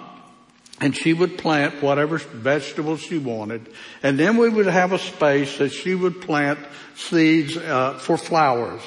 and 0.80 0.96
she 0.96 1.12
would 1.12 1.38
plant 1.38 1.80
whatever 1.80 2.18
vegetables 2.18 3.00
she 3.00 3.18
wanted. 3.18 3.68
And 4.02 4.18
then 4.18 4.36
we 4.36 4.48
would 4.48 4.66
have 4.66 4.92
a 4.92 4.98
space 4.98 5.58
that 5.58 5.70
she 5.70 5.94
would 5.94 6.20
plant 6.20 6.58
seeds 6.96 7.56
uh, 7.56 7.98
for 7.98 8.16
flowers. 8.16 8.82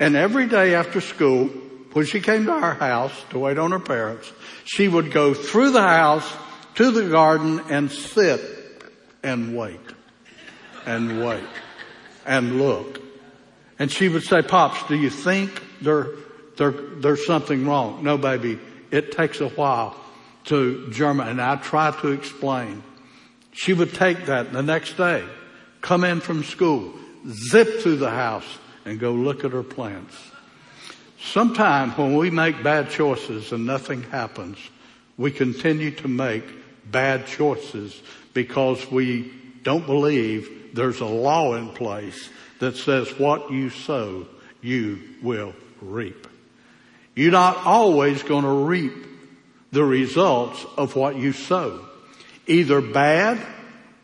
And 0.00 0.16
every 0.16 0.46
day 0.46 0.74
after 0.74 1.02
school, 1.02 1.48
when 1.92 2.06
she 2.06 2.20
came 2.20 2.46
to 2.46 2.52
our 2.52 2.74
house 2.74 3.12
to 3.30 3.38
wait 3.38 3.58
on 3.58 3.72
her 3.72 3.78
parents, 3.78 4.32
she 4.64 4.88
would 4.88 5.12
go 5.12 5.34
through 5.34 5.72
the 5.72 5.82
house 5.82 6.30
to 6.76 6.90
the 6.90 7.10
garden 7.10 7.60
and 7.68 7.90
sit 7.90 8.40
and 9.22 9.56
wait 9.56 9.80
and 10.86 11.22
wait 11.22 11.44
and 12.24 12.58
look. 12.58 13.00
And 13.78 13.92
she 13.92 14.08
would 14.08 14.22
say, 14.22 14.40
Pops, 14.40 14.88
do 14.88 14.96
you 14.96 15.10
think 15.10 15.62
there 15.82 16.08
there, 16.56 16.72
there's 16.72 17.26
something 17.26 17.66
wrong. 17.66 18.02
No, 18.02 18.16
baby, 18.18 18.58
it 18.90 19.12
takes 19.12 19.40
a 19.40 19.48
while 19.48 19.96
to 20.44 20.88
germinate. 20.90 21.32
And 21.32 21.42
I 21.42 21.56
try 21.56 21.90
to 22.00 22.08
explain. 22.08 22.82
She 23.52 23.72
would 23.72 23.94
take 23.94 24.26
that 24.26 24.52
the 24.52 24.62
next 24.62 24.96
day, 24.96 25.24
come 25.80 26.04
in 26.04 26.20
from 26.20 26.44
school, 26.44 26.92
zip 27.28 27.80
through 27.80 27.96
the 27.96 28.10
house, 28.10 28.46
and 28.84 29.00
go 29.00 29.12
look 29.12 29.44
at 29.44 29.52
her 29.52 29.62
plants. 29.62 30.14
Sometimes 31.20 31.96
when 31.96 32.16
we 32.16 32.30
make 32.30 32.62
bad 32.62 32.90
choices 32.90 33.52
and 33.52 33.66
nothing 33.66 34.02
happens, 34.04 34.58
we 35.16 35.30
continue 35.30 35.90
to 35.90 36.08
make 36.08 36.44
bad 36.90 37.26
choices 37.26 38.00
because 38.34 38.90
we 38.90 39.32
don't 39.62 39.86
believe 39.86 40.70
there's 40.74 41.00
a 41.00 41.06
law 41.06 41.54
in 41.54 41.70
place 41.70 42.28
that 42.60 42.76
says 42.76 43.08
what 43.18 43.50
you 43.50 43.70
sow, 43.70 44.26
you 44.60 45.00
will 45.22 45.54
reap. 45.80 46.28
You're 47.16 47.32
not 47.32 47.56
always 47.64 48.22
going 48.22 48.44
to 48.44 48.64
reap 48.66 48.92
the 49.72 49.84
results 49.84 50.64
of 50.76 50.94
what 50.94 51.16
you 51.16 51.32
sow. 51.32 51.84
Either 52.46 52.80
bad 52.80 53.44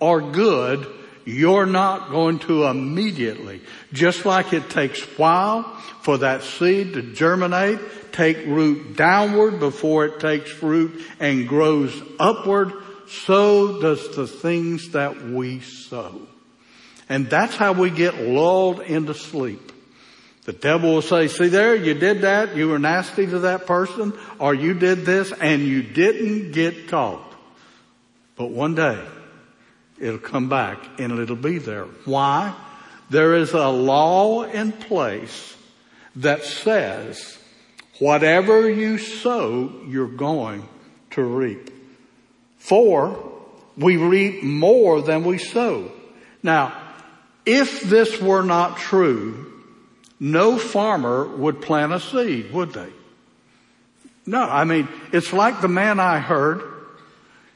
or 0.00 0.32
good, 0.32 0.86
you're 1.24 1.66
not 1.66 2.10
going 2.10 2.40
to 2.40 2.64
immediately. 2.64 3.60
Just 3.92 4.24
like 4.24 4.52
it 4.52 4.70
takes 4.70 5.00
while 5.18 5.62
for 6.00 6.18
that 6.18 6.42
seed 6.42 6.94
to 6.94 7.02
germinate, 7.02 7.78
take 8.12 8.38
root 8.46 8.96
downward 8.96 9.60
before 9.60 10.06
it 10.06 10.18
takes 10.18 10.62
root 10.62 11.02
and 11.20 11.46
grows 11.46 11.94
upward, 12.18 12.72
so 13.08 13.80
does 13.80 14.16
the 14.16 14.26
things 14.26 14.92
that 14.92 15.22
we 15.22 15.60
sow. 15.60 16.26
And 17.08 17.28
that's 17.28 17.56
how 17.56 17.72
we 17.74 17.90
get 17.90 18.20
lulled 18.20 18.80
into 18.80 19.12
sleep. 19.12 19.70
The 20.44 20.52
devil 20.52 20.94
will 20.94 21.02
say, 21.02 21.28
see 21.28 21.48
there, 21.48 21.74
you 21.74 21.94
did 21.94 22.22
that, 22.22 22.56
you 22.56 22.68
were 22.68 22.78
nasty 22.78 23.26
to 23.26 23.40
that 23.40 23.66
person, 23.66 24.12
or 24.40 24.54
you 24.54 24.74
did 24.74 25.06
this 25.06 25.32
and 25.32 25.62
you 25.62 25.82
didn't 25.82 26.50
get 26.52 26.88
caught. 26.88 27.32
But 28.34 28.50
one 28.50 28.74
day, 28.74 29.00
it'll 30.00 30.18
come 30.18 30.48
back 30.48 30.98
and 30.98 31.18
it'll 31.18 31.36
be 31.36 31.58
there. 31.58 31.84
Why? 32.04 32.54
There 33.08 33.36
is 33.36 33.52
a 33.52 33.68
law 33.68 34.42
in 34.42 34.72
place 34.72 35.56
that 36.16 36.44
says 36.44 37.38
whatever 38.00 38.68
you 38.68 38.98
sow, 38.98 39.72
you're 39.86 40.08
going 40.08 40.68
to 41.10 41.22
reap. 41.22 41.70
For 42.58 43.32
we 43.76 43.96
reap 43.96 44.42
more 44.42 45.02
than 45.02 45.22
we 45.24 45.38
sow. 45.38 45.92
Now, 46.42 46.76
if 47.46 47.82
this 47.82 48.20
were 48.20 48.42
not 48.42 48.78
true, 48.78 49.51
no 50.22 50.56
farmer 50.56 51.24
would 51.24 51.60
plant 51.60 51.92
a 51.92 51.98
seed, 51.98 52.52
would 52.52 52.72
they? 52.72 52.90
No, 54.24 54.40
I 54.40 54.62
mean, 54.62 54.86
it's 55.12 55.32
like 55.32 55.60
the 55.60 55.66
man 55.66 55.98
I 55.98 56.20
heard. 56.20 56.62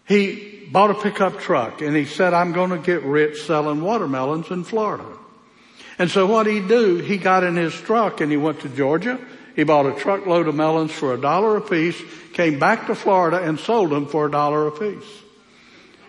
He 0.05 0.69
bought 0.73 0.91
a 0.91 0.95
pickup 0.95 1.39
truck 1.39 1.81
and 1.81 1.95
he 1.95 2.07
said, 2.07 2.35
I'm 2.35 2.53
going 2.53 2.71
to 2.71 2.79
get 2.79 3.05
rich 3.05 3.43
selling 3.43 3.83
watermelons 3.83 4.51
in 4.51 4.65
Florida. 4.65 5.07
And 5.97 6.11
so 6.11 6.27
what 6.27 6.49
he 6.49 6.59
do? 6.59 6.97
He 6.97 7.19
got 7.19 7.45
in 7.45 7.55
his 7.55 7.73
truck 7.73 8.21
and 8.21 8.33
he 8.33 8.37
went 8.37 8.59
to 8.63 8.69
Georgia. 8.69 9.21
He 9.55 9.63
bought 9.63 9.87
a 9.87 9.95
truckload 9.95 10.49
of 10.49 10.57
melons 10.57 10.91
for 10.91 11.15
a 11.15 11.21
dollar 11.21 11.57
a 11.57 11.61
piece, 11.61 12.03
came 12.33 12.59
back 12.59 12.89
to 12.89 12.97
Florida 12.97 13.45
and 13.45 13.61
sold 13.61 13.91
them 13.91 14.09
for 14.09 14.27
a 14.27 14.31
dollar 14.31 14.67
a 14.67 14.73
piece. 14.73 15.23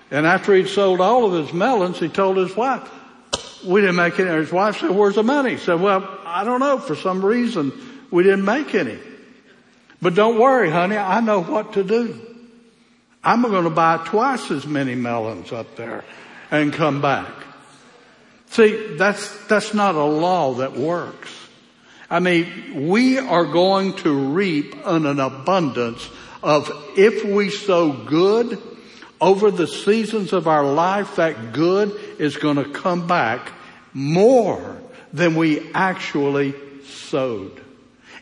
And 0.09 0.25
after 0.25 0.55
he'd 0.55 0.69
sold 0.69 1.01
all 1.01 1.23
of 1.23 1.33
his 1.33 1.53
melons, 1.53 1.99
he 1.99 2.09
told 2.09 2.37
his 2.37 2.55
wife, 2.55 2.89
we 3.65 3.81
didn't 3.81 3.95
make 3.95 4.19
any. 4.19 4.29
His 4.29 4.51
wife 4.51 4.79
said, 4.79 4.91
where's 4.91 5.15
the 5.15 5.23
money? 5.23 5.51
He 5.51 5.57
said, 5.57 5.81
well, 5.81 6.19
I 6.25 6.43
don't 6.43 6.59
know. 6.59 6.77
For 6.77 6.95
some 6.95 7.23
reason, 7.23 7.71
we 8.11 8.23
didn't 8.23 8.45
make 8.45 8.73
any. 8.75 8.99
But 10.01 10.15
don't 10.15 10.39
worry, 10.39 10.69
honey. 10.69 10.97
I 10.97 11.21
know 11.21 11.41
what 11.41 11.73
to 11.73 11.83
do. 11.83 12.21
I'm 13.23 13.41
going 13.41 13.63
to 13.63 13.69
buy 13.69 14.01
twice 14.05 14.51
as 14.51 14.65
many 14.65 14.95
melons 14.95 15.51
up 15.51 15.75
there 15.75 16.05
and 16.51 16.71
come 16.71 17.01
back. 17.01 17.31
See, 18.51 18.95
that's, 18.95 19.45
that's 19.47 19.73
not 19.73 19.95
a 19.95 20.03
law 20.03 20.53
that 20.55 20.77
works. 20.77 21.33
I 22.09 22.19
mean, 22.19 22.87
we 22.87 23.17
are 23.17 23.45
going 23.45 23.93
to 23.97 24.13
reap 24.13 24.75
in 24.75 25.05
an 25.05 25.19
abundance 25.19 26.09
of 26.41 26.71
if 26.95 27.25
we 27.25 27.49
sow 27.49 27.91
good 27.91 28.61
over 29.19 29.51
the 29.51 29.67
seasons 29.67 30.31
of 30.31 30.47
our 30.47 30.63
life, 30.63 31.17
that 31.17 31.51
good 31.51 31.99
is 32.19 32.37
going 32.37 32.57
to 32.57 32.69
come 32.69 33.07
back 33.07 33.51
more 33.93 34.77
than 35.13 35.35
we 35.35 35.71
actually 35.73 36.53
sowed. 36.85 37.61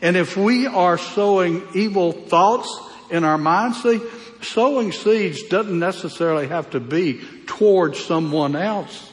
And 0.00 0.16
if 0.16 0.36
we 0.36 0.66
are 0.66 0.98
sowing 0.98 1.66
evil 1.74 2.12
thoughts 2.12 2.68
in 3.10 3.24
our 3.24 3.38
minds, 3.38 3.82
see, 3.82 4.00
sowing 4.42 4.92
seeds 4.92 5.42
doesn't 5.44 5.78
necessarily 5.78 6.48
have 6.48 6.70
to 6.70 6.80
be 6.80 7.20
towards 7.46 8.04
someone 8.04 8.56
else. 8.56 9.10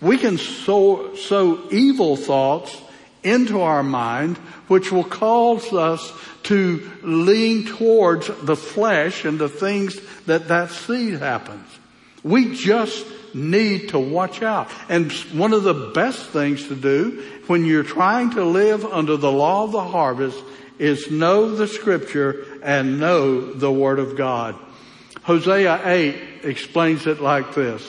We 0.00 0.18
can 0.18 0.38
sow, 0.38 1.14
sow 1.16 1.70
evil 1.70 2.16
thoughts 2.16 2.76
into 3.22 3.62
our 3.62 3.82
mind, 3.82 4.36
which 4.68 4.92
will 4.92 5.04
cause 5.04 5.72
us 5.72 6.12
to 6.44 6.90
lean 7.02 7.66
towards 7.66 8.30
the 8.42 8.56
flesh 8.56 9.24
and 9.24 9.38
the 9.38 9.48
things 9.48 9.98
that 10.26 10.48
that 10.48 10.70
seed 10.70 11.14
happens. 11.14 11.66
We 12.22 12.54
just 12.54 13.06
need 13.34 13.90
to 13.90 13.98
watch 13.98 14.42
out. 14.42 14.70
And 14.88 15.12
one 15.32 15.52
of 15.52 15.64
the 15.64 15.90
best 15.94 16.26
things 16.26 16.68
to 16.68 16.74
do 16.74 17.22
when 17.46 17.64
you're 17.64 17.82
trying 17.82 18.30
to 18.30 18.44
live 18.44 18.84
under 18.84 19.16
the 19.16 19.32
law 19.32 19.64
of 19.64 19.72
the 19.72 19.84
harvest 19.84 20.42
is 20.78 21.10
know 21.10 21.54
the 21.54 21.68
scripture 21.68 22.46
and 22.62 22.98
know 22.98 23.52
the 23.52 23.70
word 23.70 23.98
of 23.98 24.16
God. 24.16 24.56
Hosea 25.22 25.80
8 25.84 26.44
explains 26.44 27.06
it 27.06 27.20
like 27.20 27.54
this. 27.54 27.82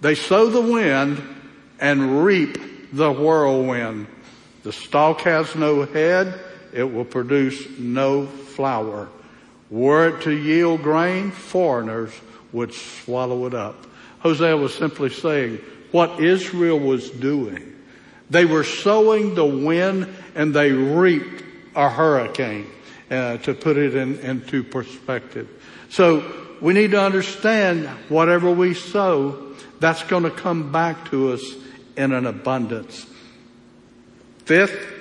They 0.00 0.14
sow 0.14 0.48
the 0.48 0.60
wind 0.60 1.22
and 1.78 2.24
reap 2.24 2.92
the 2.92 3.12
whirlwind. 3.12 4.06
The 4.62 4.72
stalk 4.72 5.22
has 5.22 5.54
no 5.54 5.84
head. 5.84 6.40
It 6.72 6.84
will 6.84 7.04
produce 7.04 7.78
no 7.78 8.26
flower. 8.26 9.08
Were 9.70 10.08
it 10.08 10.22
to 10.22 10.32
yield 10.32 10.82
grain, 10.82 11.30
foreigners 11.30 12.12
would 12.52 12.72
swallow 12.72 13.46
it 13.46 13.54
up. 13.54 13.86
Hosea 14.26 14.56
was 14.56 14.74
simply 14.74 15.10
saying 15.10 15.60
what 15.92 16.18
Israel 16.18 16.80
was 16.80 17.10
doing. 17.10 17.76
They 18.28 18.44
were 18.44 18.64
sowing 18.64 19.36
the 19.36 19.44
wind 19.44 20.12
and 20.34 20.52
they 20.52 20.72
reaped 20.72 21.44
a 21.76 21.88
hurricane, 21.88 22.66
uh, 23.08 23.36
to 23.38 23.54
put 23.54 23.76
it 23.76 23.94
in, 23.94 24.18
into 24.18 24.64
perspective. 24.64 25.48
So 25.90 26.56
we 26.60 26.74
need 26.74 26.90
to 26.90 27.00
understand 27.00 27.86
whatever 28.08 28.50
we 28.50 28.74
sow, 28.74 29.54
that's 29.78 30.02
going 30.02 30.24
to 30.24 30.30
come 30.30 30.72
back 30.72 31.10
to 31.10 31.32
us 31.32 31.44
in 31.96 32.12
an 32.12 32.26
abundance. 32.26 33.06
Fifth, 34.44 34.92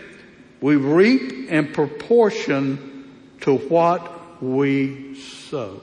we 0.61 0.75
reap 0.75 1.49
in 1.49 1.73
proportion 1.73 3.11
to 3.41 3.57
what 3.57 4.43
we 4.43 5.15
sow. 5.15 5.81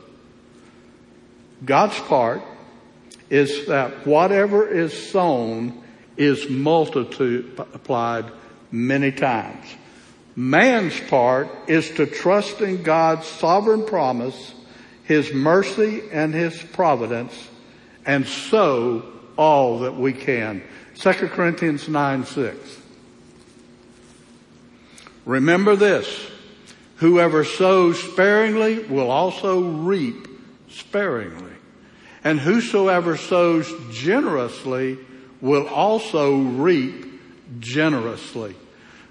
God's 1.64 1.98
part 2.00 2.42
is 3.32 3.64
that 3.64 4.06
whatever 4.06 4.68
is 4.68 4.92
sown 5.10 5.82
is 6.18 6.50
multiplied 6.50 8.30
many 8.70 9.10
times. 9.10 9.64
Man's 10.36 11.00
part 11.08 11.48
is 11.66 11.88
to 11.92 12.04
trust 12.04 12.60
in 12.60 12.82
God's 12.82 13.26
sovereign 13.26 13.86
promise, 13.86 14.52
His 15.04 15.32
mercy 15.32 16.02
and 16.12 16.34
His 16.34 16.62
providence, 16.62 17.32
and 18.04 18.26
sow 18.26 19.02
all 19.38 19.78
that 19.78 19.96
we 19.96 20.12
can. 20.12 20.62
2 20.96 21.12
Corinthians 21.28 21.88
9, 21.88 22.26
6. 22.26 22.80
Remember 25.24 25.74
this, 25.74 26.30
whoever 26.96 27.44
sows 27.44 27.98
sparingly 27.98 28.80
will 28.80 29.10
also 29.10 29.62
reap 29.62 30.28
sparingly. 30.68 31.52
And 32.24 32.38
whosoever 32.38 33.16
sows 33.16 33.72
generously 33.90 34.98
will 35.40 35.66
also 35.66 36.36
reap 36.36 37.20
generously. 37.58 38.54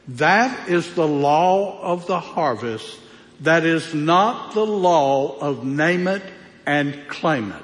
That 0.08 0.70
is 0.70 0.94
the 0.94 1.08
law 1.08 1.82
of 1.82 2.08
the 2.08 2.20
harvest. 2.20 3.00
That 3.42 3.66
is 3.66 3.94
not 3.94 4.54
the 4.54 4.66
law 4.66 5.38
of 5.40 5.66
name 5.66 6.08
it 6.08 6.24
and 6.66 7.08
claim 7.08 7.52
it. 7.52 7.64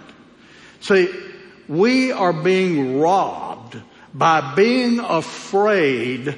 See, 0.81 1.13
we 1.67 2.11
are 2.11 2.33
being 2.33 2.99
robbed 2.99 3.79
by 4.13 4.55
being 4.55 4.99
afraid 4.99 6.37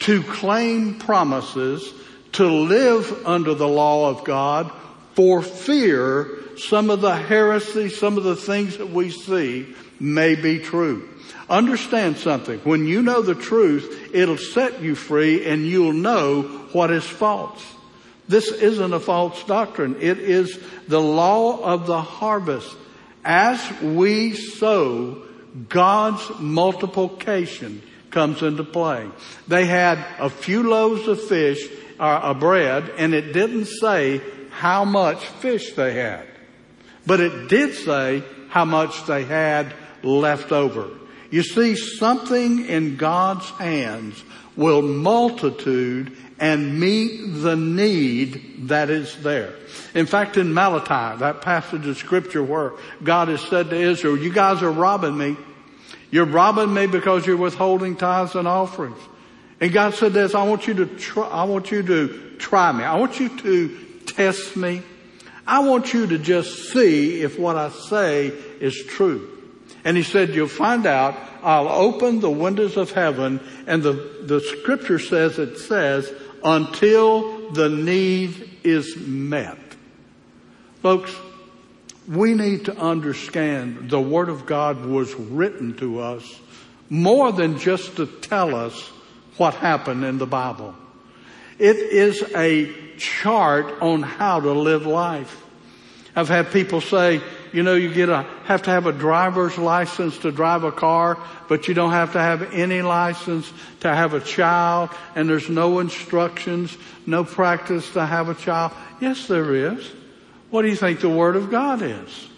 to 0.00 0.22
claim 0.22 0.98
promises, 0.98 1.92
to 2.32 2.46
live 2.46 3.26
under 3.26 3.54
the 3.54 3.68
law 3.68 4.08
of 4.08 4.24
God 4.24 4.70
for 5.14 5.42
fear 5.42 6.39
some 6.62 6.90
of 6.90 7.00
the 7.00 7.16
heresy, 7.16 7.88
some 7.88 8.16
of 8.16 8.24
the 8.24 8.36
things 8.36 8.78
that 8.78 8.90
we 8.90 9.10
see 9.10 9.74
may 9.98 10.34
be 10.34 10.58
true. 10.58 11.08
Understand 11.48 12.16
something. 12.16 12.58
When 12.60 12.86
you 12.86 13.02
know 13.02 13.22
the 13.22 13.34
truth, 13.34 14.10
it'll 14.14 14.38
set 14.38 14.82
you 14.82 14.94
free 14.94 15.44
and 15.46 15.66
you'll 15.66 15.92
know 15.92 16.42
what 16.72 16.90
is 16.90 17.04
false. 17.04 17.62
This 18.28 18.52
isn't 18.52 18.92
a 18.92 19.00
false 19.00 19.42
doctrine. 19.44 19.96
It 20.00 20.18
is 20.18 20.58
the 20.86 21.00
law 21.00 21.60
of 21.60 21.86
the 21.86 22.00
harvest. 22.00 22.76
As 23.24 23.60
we 23.82 24.34
sow, 24.34 25.22
God's 25.68 26.38
multiplication 26.38 27.82
comes 28.10 28.42
into 28.42 28.64
play. 28.64 29.08
They 29.48 29.66
had 29.66 29.98
a 30.18 30.30
few 30.30 30.68
loaves 30.68 31.08
of 31.08 31.20
fish, 31.22 31.66
or 31.98 32.06
uh, 32.06 32.30
a 32.30 32.34
bread, 32.34 32.90
and 32.96 33.14
it 33.14 33.32
didn't 33.32 33.66
say 33.66 34.20
how 34.50 34.84
much 34.84 35.24
fish 35.24 35.72
they 35.74 35.94
had. 35.94 36.26
But 37.06 37.20
it 37.20 37.48
did 37.48 37.74
say 37.74 38.22
how 38.48 38.64
much 38.64 39.06
they 39.06 39.24
had 39.24 39.72
left 40.02 40.52
over. 40.52 40.88
You 41.30 41.42
see, 41.42 41.76
something 41.76 42.66
in 42.66 42.96
God's 42.96 43.48
hands 43.50 44.22
will 44.56 44.82
multitude 44.82 46.16
and 46.40 46.80
meet 46.80 47.18
the 47.42 47.54
need 47.54 48.68
that 48.68 48.90
is 48.90 49.22
there. 49.22 49.54
In 49.94 50.06
fact, 50.06 50.36
in 50.36 50.52
Malachi, 50.54 51.18
that 51.20 51.42
passage 51.42 51.86
of 51.86 51.96
scripture 51.98 52.42
where 52.42 52.72
God 53.02 53.28
has 53.28 53.42
said 53.42 53.70
to 53.70 53.76
Israel, 53.76 54.18
you 54.18 54.32
guys 54.32 54.62
are 54.62 54.70
robbing 54.70 55.16
me. 55.16 55.36
You're 56.10 56.24
robbing 56.24 56.74
me 56.74 56.86
because 56.86 57.26
you're 57.26 57.36
withholding 57.36 57.96
tithes 57.96 58.34
and 58.34 58.48
offerings. 58.48 58.98
And 59.60 59.72
God 59.72 59.94
said 59.94 60.12
this, 60.12 60.34
I 60.34 60.42
want 60.44 60.66
you 60.66 60.74
to 60.74 60.86
try, 60.86 61.28
I 61.28 61.44
want 61.44 61.70
you 61.70 61.82
to 61.82 62.36
try 62.38 62.72
me. 62.72 62.82
I 62.82 62.96
want 62.98 63.20
you 63.20 63.28
to 63.38 63.76
test 64.06 64.56
me. 64.56 64.82
I 65.46 65.60
want 65.60 65.92
you 65.92 66.06
to 66.08 66.18
just 66.18 66.72
see 66.72 67.22
if 67.22 67.38
what 67.38 67.56
I 67.56 67.70
say 67.70 68.28
is 68.28 68.84
true. 68.84 69.38
And 69.84 69.96
he 69.96 70.02
said, 70.02 70.34
you'll 70.34 70.48
find 70.48 70.86
out, 70.86 71.16
I'll 71.42 71.68
open 71.68 72.20
the 72.20 72.30
windows 72.30 72.76
of 72.76 72.92
heaven 72.92 73.40
and 73.66 73.82
the, 73.82 73.92
the 74.22 74.40
scripture 74.40 74.98
says, 74.98 75.38
it 75.38 75.58
says, 75.58 76.12
until 76.44 77.50
the 77.52 77.68
need 77.68 78.58
is 78.62 78.96
met. 78.96 79.58
Folks, 80.82 81.14
we 82.08 82.34
need 82.34 82.66
to 82.66 82.76
understand 82.76 83.90
the 83.90 84.00
Word 84.00 84.28
of 84.28 84.46
God 84.46 84.84
was 84.84 85.14
written 85.14 85.76
to 85.76 86.00
us 86.00 86.40
more 86.88 87.32
than 87.32 87.58
just 87.58 87.96
to 87.96 88.06
tell 88.06 88.54
us 88.54 88.78
what 89.36 89.54
happened 89.54 90.04
in 90.04 90.18
the 90.18 90.26
Bible. 90.26 90.74
It 91.58 91.76
is 91.76 92.22
a 92.34 92.89
chart 93.00 93.82
on 93.82 94.02
how 94.02 94.38
to 94.38 94.52
live 94.52 94.86
life. 94.86 95.44
I've 96.14 96.28
had 96.28 96.52
people 96.52 96.80
say, 96.80 97.22
you 97.52 97.62
know, 97.62 97.74
you 97.74 97.92
get 97.92 98.08
a, 98.08 98.22
have 98.44 98.62
to 98.64 98.70
have 98.70 98.86
a 98.86 98.92
driver's 98.92 99.56
license 99.56 100.18
to 100.18 100.32
drive 100.32 100.64
a 100.64 100.72
car, 100.72 101.18
but 101.48 101.66
you 101.66 101.74
don't 101.74 101.92
have 101.92 102.12
to 102.12 102.20
have 102.20 102.52
any 102.52 102.82
license 102.82 103.50
to 103.80 103.88
have 103.88 104.14
a 104.14 104.20
child, 104.20 104.90
and 105.14 105.28
there's 105.28 105.48
no 105.48 105.78
instructions, 105.78 106.76
no 107.06 107.24
practice 107.24 107.90
to 107.92 108.04
have 108.04 108.28
a 108.28 108.34
child. 108.34 108.72
Yes, 109.00 109.26
there 109.28 109.54
is. 109.54 109.90
What 110.50 110.62
do 110.62 110.68
you 110.68 110.76
think 110.76 111.00
the 111.00 111.08
Word 111.08 111.36
of 111.36 111.50
God 111.50 111.80
is? 111.82 112.28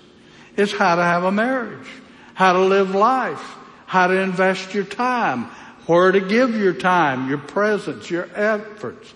It's 0.57 0.73
how 0.73 0.97
to 0.97 1.03
have 1.03 1.25
a 1.25 1.33
marriage, 1.33 1.89
how 2.35 2.53
to 2.53 2.61
live 2.61 2.95
life, 2.95 3.43
how 3.87 4.07
to 4.07 4.21
invest 4.21 4.75
your 4.75 4.85
time, 4.85 5.45
where 5.87 6.13
to 6.13 6.21
give 6.21 6.55
your 6.57 6.75
time, 6.75 7.29
your 7.29 7.39
presence, 7.39 8.11
your 8.11 8.29
efforts. 8.35 9.13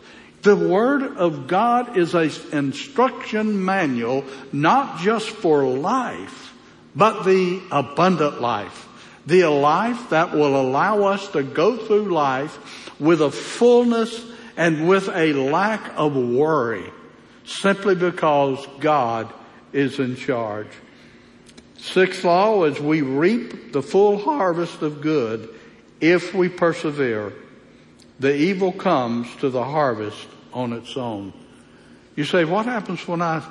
The 0.47 0.55
Word 0.55 1.03
of 1.17 1.49
God 1.49 1.97
is 1.97 2.15
an 2.15 2.31
instruction 2.53 3.65
manual, 3.65 4.25
not 4.53 5.01
just 5.01 5.29
for 5.29 5.65
life, 5.65 6.55
but 6.95 7.25
the 7.25 7.61
abundant 7.73 8.41
life. 8.41 8.87
The 9.27 9.47
life 9.47 10.11
that 10.11 10.35
will 10.35 10.55
allow 10.55 11.03
us 11.03 11.27
to 11.33 11.43
go 11.43 11.77
through 11.77 12.15
life 12.15 13.01
with 13.01 13.23
a 13.23 13.33
fullness 13.33 14.25
and 14.57 14.87
with 14.87 15.09
a 15.09 15.33
lack 15.33 15.91
of 15.97 16.15
worry 16.15 16.93
simply 17.45 17.97
because 17.97 18.65
God 18.79 19.33
is 19.73 19.99
in 19.99 20.15
charge. 20.15 20.71
Sixth 21.77 22.23
law 22.23 22.63
is 22.67 22.79
we 22.79 23.03
reap 23.03 23.73
the 23.73 23.83
full 23.83 24.17
harvest 24.19 24.81
of 24.83 25.01
good 25.01 25.53
if 26.01 26.33
we 26.33 26.49
persevere. 26.49 27.33
The 28.21 28.37
evil 28.37 28.71
comes 28.71 29.27
to 29.41 29.51
the 29.51 29.65
harvest 29.65 30.29
on 30.57 30.73
its 30.73 30.97
own. 30.97 31.35
You 32.17 32.25
say, 32.25 32.47
what 32.47 32.65
happens 32.65 33.07
when 33.07 33.21
I, 33.21 33.47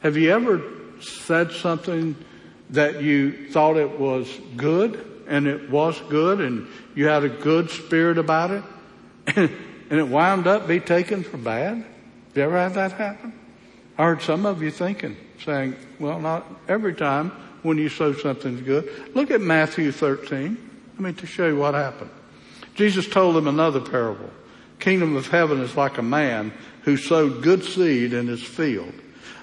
have 0.00 0.18
you 0.18 0.30
ever 0.30 0.62
said 1.00 1.52
something 1.52 2.14
that 2.68 3.02
you 3.02 3.50
thought 3.50 3.78
it 3.78 3.98
was 3.98 4.28
good 4.56 5.24
and 5.26 5.46
it 5.46 5.70
was 5.70 5.98
good 6.10 6.40
and 6.40 6.68
you 6.94 7.06
had 7.06 7.24
a 7.24 7.30
good 7.30 7.70
spirit 7.70 8.18
about 8.18 8.50
it 8.50 8.62
and 9.36 9.98
it 9.98 10.06
wound 10.06 10.46
up 10.46 10.68
be 10.68 10.80
taken 10.80 11.22
for 11.22 11.38
bad? 11.38 11.78
Have 11.78 12.36
you 12.36 12.42
ever 12.42 12.58
had 12.58 12.74
that 12.74 12.92
happen? 12.92 13.32
I 13.96 14.04
heard 14.04 14.20
some 14.20 14.44
of 14.44 14.62
you 14.62 14.70
thinking, 14.70 15.16
saying, 15.42 15.76
well, 15.98 16.20
not 16.20 16.46
every 16.68 16.94
time 16.94 17.30
when 17.62 17.78
you 17.78 17.88
sow 17.88 18.12
something 18.12 18.62
good. 18.64 19.14
Look 19.14 19.30
at 19.30 19.40
Matthew 19.40 19.92
13. 19.92 20.68
I 20.98 21.02
mean, 21.02 21.14
to 21.14 21.26
show 21.26 21.48
you 21.48 21.56
what 21.56 21.72
happened. 21.72 22.10
Jesus 22.74 23.08
told 23.08 23.34
them 23.34 23.48
another 23.48 23.80
parable. 23.80 24.30
Kingdom 24.80 25.16
of 25.16 25.28
heaven 25.28 25.60
is 25.60 25.76
like 25.76 25.98
a 25.98 26.02
man 26.02 26.52
who 26.82 26.96
sowed 26.96 27.42
good 27.42 27.62
seed 27.62 28.12
in 28.12 28.26
his 28.26 28.42
field. 28.42 28.92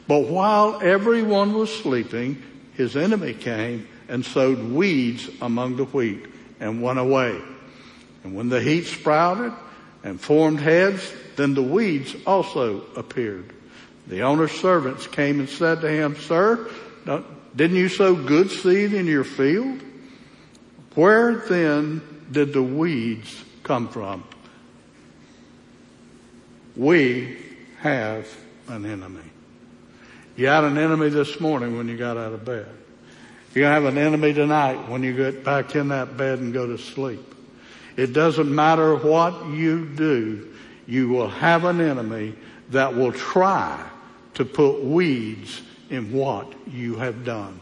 But 0.08 0.28
while 0.28 0.82
everyone 0.82 1.54
was 1.54 1.73
sleeping, 1.73 2.41
his 2.73 2.97
enemy 2.97 3.34
came 3.34 3.88
and 4.10 4.26
sowed 4.26 4.60
weeds 4.60 5.30
among 5.41 5.76
the 5.76 5.86
wheat 5.86 6.26
and 6.60 6.82
went 6.82 7.00
away. 7.00 7.39
And 8.23 8.36
when 8.36 8.50
the 8.50 8.62
heat 8.62 8.86
sprouted 8.86 9.54
and 10.04 10.19
formed 10.19 10.60
heads, 10.60 11.13
then 11.36 11.54
the 11.54 11.62
weeds 11.62 12.15
also 12.26 12.86
appeared. 12.95 13.54
The 14.08 14.21
owner's 14.21 14.52
servants 14.52 15.06
came 15.06 15.39
and 15.39 15.50
said 15.50 15.82
to 15.82 15.89
him, 15.89 16.15
Sir, 16.15 16.69
didn't 17.56 17.78
you 17.78 17.89
sow 17.89 18.15
good 18.15 18.50
seed 18.50 18.93
in 18.93 19.06
your 19.06 19.23
field? 19.23 19.82
Where 20.95 21.36
then 21.47 22.02
did 22.32 22.54
the 22.54 22.63
weeds 22.63 23.43
come 23.63 23.88
from? 23.89 24.23
We 26.77 27.37
have 27.79 28.27
an 28.67 28.85
enemy. 28.85 29.23
You 30.35 30.47
had 30.47 30.63
an 30.63 30.77
enemy 30.77 31.09
this 31.09 31.39
morning 31.39 31.75
when 31.75 31.87
you 31.87 31.97
got 31.97 32.17
out 32.17 32.33
of 32.33 32.45
bed. 32.45 32.69
To 33.55 33.63
have 33.63 33.85
an 33.85 33.97
enemy 33.97 34.33
tonight 34.33 34.87
when 34.87 35.01
you 35.01 35.15
get 35.15 35.43
back 35.43 35.75
in 35.75 35.87
that 35.87 36.15
bed 36.15 36.37
and 36.37 36.53
go 36.53 36.67
to 36.67 36.77
sleep. 36.77 37.33
It 37.95 38.13
doesn't 38.13 38.53
matter 38.53 38.95
what 38.95 39.47
you 39.47 39.87
do, 39.87 40.53
you 40.85 41.09
will 41.09 41.29
have 41.29 41.65
an 41.65 41.81
enemy 41.81 42.35
that 42.69 42.95
will 42.95 43.11
try 43.11 43.83
to 44.35 44.45
put 44.45 44.83
weeds 44.83 45.63
in 45.89 46.13
what 46.13 46.53
you 46.67 46.97
have 46.97 47.25
done. 47.25 47.59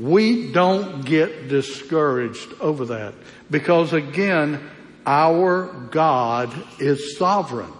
We 0.00 0.50
don't 0.50 1.04
get 1.04 1.46
discouraged 1.46 2.54
over 2.60 2.86
that 2.86 3.14
because 3.48 3.92
again, 3.92 4.68
our 5.06 5.66
God 5.92 6.52
is 6.80 7.16
sovereign. 7.16 7.72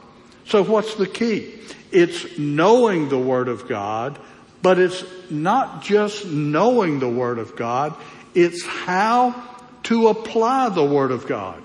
So 0.51 0.65
what's 0.65 0.97
the 0.97 1.07
key? 1.07 1.55
It's 1.93 2.37
knowing 2.37 3.09
the 3.09 3.19
Word 3.19 3.47
of 3.47 3.69
God, 3.69 4.19
but 4.63 4.81
it's 4.81 5.05
not 5.31 5.83
just 5.83 6.27
knowing 6.27 6.99
the 6.99 7.09
Word 7.09 7.39
of 7.39 7.55
God, 7.55 7.95
it's 8.35 8.67
how 8.67 9.41
to 9.85 10.09
apply 10.09 10.71
the 10.71 10.85
Word 10.85 11.13
of 11.13 11.29
God. 11.29 11.63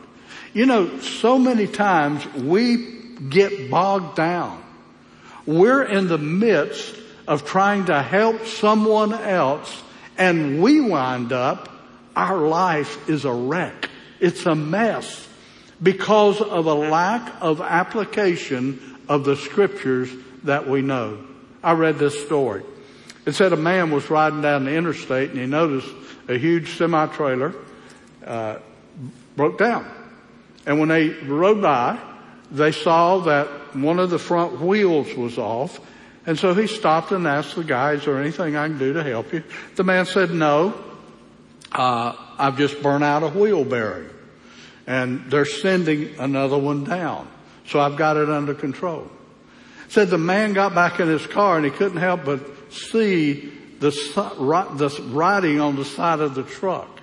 You 0.54 0.68
know, 0.68 1.00
so 1.00 1.40
many 1.40 1.66
times 1.66 2.26
we 2.34 2.78
get 3.28 3.72
bogged 3.72 4.16
down. 4.18 4.64
We're 5.48 5.84
in 5.84 6.08
the 6.08 6.20
midst 6.20 6.96
of 7.28 7.44
trying 7.44 7.86
to 7.86 8.04
help 8.04 8.46
someone 8.46 9.14
else 9.14 9.82
and 10.16 10.62
we 10.62 10.80
wind 10.80 11.34
up, 11.34 11.70
our 12.16 12.38
life 12.38 13.10
is 13.10 13.26
a 13.26 13.34
wreck. 13.34 13.90
It's 14.20 14.46
a 14.46 14.54
mess 14.54 15.28
because 15.82 16.42
of 16.42 16.66
a 16.66 16.74
lack 16.74 17.34
of 17.42 17.62
application 17.62 18.98
of 19.08 19.24
the 19.26 19.36
scriptures 19.36 20.10
that 20.44 20.68
we 20.68 20.82
know. 20.82 21.20
I 21.64 21.74
read 21.74 21.98
this 21.98 22.24
story. 22.26 22.64
It 23.26 23.34
said 23.34 23.54
a 23.54 23.58
man 23.58 23.92
was 23.92 24.10
riding 24.10 24.42
down 24.42 24.66
the 24.66 24.74
interstate 24.74 25.32
and 25.32 25.40
he 25.40 25.48
noticed 25.48 25.90
a 26.28 26.38
huge 26.38 26.78
semi 26.78 27.08
trailer 27.08 27.54
uh, 28.26 28.60
broke 29.36 29.58
down. 29.58 29.90
And 30.66 30.80
when 30.80 30.90
they 30.90 31.10
rode 31.10 31.62
by, 31.62 32.00
they 32.52 32.72
saw 32.72 33.20
that 33.20 33.76
one 33.76 34.00
of 34.00 34.10
the 34.10 34.20
front 34.20 34.62
wheels 34.62 35.14
was 35.16 35.38
off. 35.38 35.80
And 36.28 36.40
so 36.40 36.54
he 36.54 36.68
stopped 36.68 37.12
and 37.12 37.28
asked 37.28 37.56
the 37.56 37.64
guy, 37.64 37.94
is 37.94 38.06
there 38.06 38.20
anything 38.20 38.56
I 38.56 38.68
can 38.68 38.78
do 38.78 38.94
to 38.94 39.04
help 39.04 39.32
you? 39.34 39.44
The 39.76 39.84
man 39.84 40.06
said, 40.06 40.32
no, 40.32 40.74
uh, 41.72 42.16
I've 42.38 42.58
just 42.58 42.82
burned 42.82 43.04
out 43.04 43.24
a 43.24 43.30
wheel 43.30 43.64
bearing 43.64 44.10
and 44.88 45.30
they're 45.32 45.46
sending 45.46 46.18
another 46.20 46.58
one 46.58 46.84
down. 46.84 47.28
So 47.68 47.80
I've 47.80 47.98
got 47.98 48.18
it 48.18 48.30
under 48.30 48.54
control. 48.54 49.10
Said 49.88 50.10
the 50.10 50.18
man 50.18 50.54
got 50.54 50.76
back 50.76 51.00
in 51.00 51.08
his 51.08 51.26
car 51.28 51.58
and 51.58 51.66
he 51.66 51.72
couldn't 51.72 51.98
help 51.98 52.26
but 52.26 52.72
see 52.72 53.52
the, 53.80 53.90
the 54.76 55.04
writing 55.10 55.60
on 55.60 55.76
the 55.76 55.86
side 55.86 56.20
of 56.20 56.36
the 56.36 56.44
truck. 56.44 57.02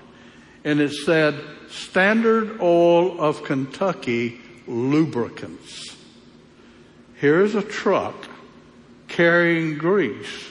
And 0.64 0.80
it 0.80 0.92
said, 0.92 1.40
Standard 1.70 2.60
Oil 2.60 3.20
of 3.20 3.44
Kentucky 3.44 4.40
Lubricants. 4.66 5.96
Here's 7.16 7.54
a 7.54 7.62
truck 7.62 8.14
carrying 9.08 9.78
grease 9.78 10.50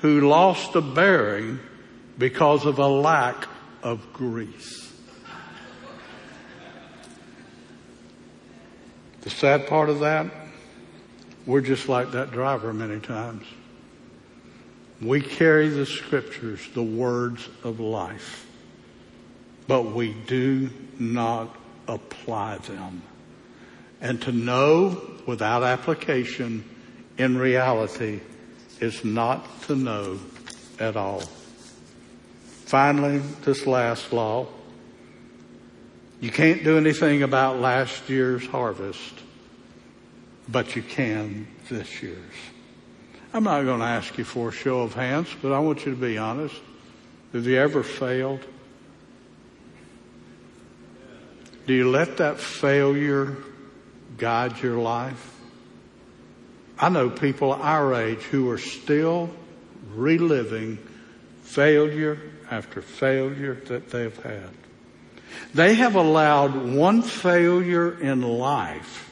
who 0.00 0.28
lost 0.28 0.74
a 0.74 0.80
bearing 0.80 1.58
because 2.18 2.64
of 2.64 2.78
a 2.78 2.86
lack 2.86 3.48
of 3.82 4.12
grease. 4.12 4.89
The 9.22 9.30
sad 9.30 9.66
part 9.66 9.88
of 9.88 10.00
that, 10.00 10.26
we're 11.46 11.60
just 11.60 11.88
like 11.88 12.12
that 12.12 12.30
driver 12.30 12.72
many 12.72 13.00
times. 13.00 13.46
We 15.02 15.20
carry 15.20 15.68
the 15.68 15.86
scriptures, 15.86 16.60
the 16.74 16.82
words 16.82 17.48
of 17.64 17.80
life, 17.80 18.46
but 19.66 19.92
we 19.92 20.14
do 20.26 20.70
not 20.98 21.54
apply 21.88 22.58
them. 22.58 23.02
And 24.00 24.20
to 24.22 24.32
know 24.32 25.00
without 25.26 25.62
application 25.62 26.64
in 27.18 27.36
reality 27.36 28.20
is 28.80 29.04
not 29.04 29.62
to 29.62 29.76
know 29.76 30.18
at 30.78 30.96
all. 30.96 31.22
Finally, 32.64 33.18
this 33.42 33.66
last 33.66 34.12
law. 34.12 34.46
You 36.20 36.30
can't 36.30 36.62
do 36.62 36.76
anything 36.76 37.22
about 37.22 37.60
last 37.60 38.10
year's 38.10 38.46
harvest, 38.46 39.14
but 40.48 40.76
you 40.76 40.82
can 40.82 41.46
this 41.70 42.02
year's. 42.02 42.18
I'm 43.32 43.44
not 43.44 43.62
going 43.62 43.80
to 43.80 43.86
ask 43.86 44.18
you 44.18 44.24
for 44.24 44.50
a 44.50 44.52
show 44.52 44.80
of 44.80 44.94
hands, 44.94 45.28
but 45.40 45.52
I 45.52 45.60
want 45.60 45.86
you 45.86 45.92
to 45.92 46.00
be 46.00 46.18
honest. 46.18 46.60
Have 47.32 47.46
you 47.46 47.56
ever 47.56 47.82
failed? 47.82 48.44
Do 51.66 51.72
you 51.72 51.88
let 51.88 52.18
that 52.18 52.38
failure 52.38 53.36
guide 54.18 54.60
your 54.60 54.76
life? 54.76 55.38
I 56.78 56.88
know 56.88 57.08
people 57.08 57.52
our 57.52 57.94
age 57.94 58.22
who 58.22 58.50
are 58.50 58.58
still 58.58 59.30
reliving 59.94 60.78
failure 61.44 62.18
after 62.50 62.82
failure 62.82 63.54
that 63.66 63.90
they've 63.90 64.22
had. 64.22 64.50
They 65.54 65.74
have 65.74 65.96
allowed 65.96 66.54
one 66.54 67.02
failure 67.02 67.98
in 67.98 68.22
life 68.22 69.10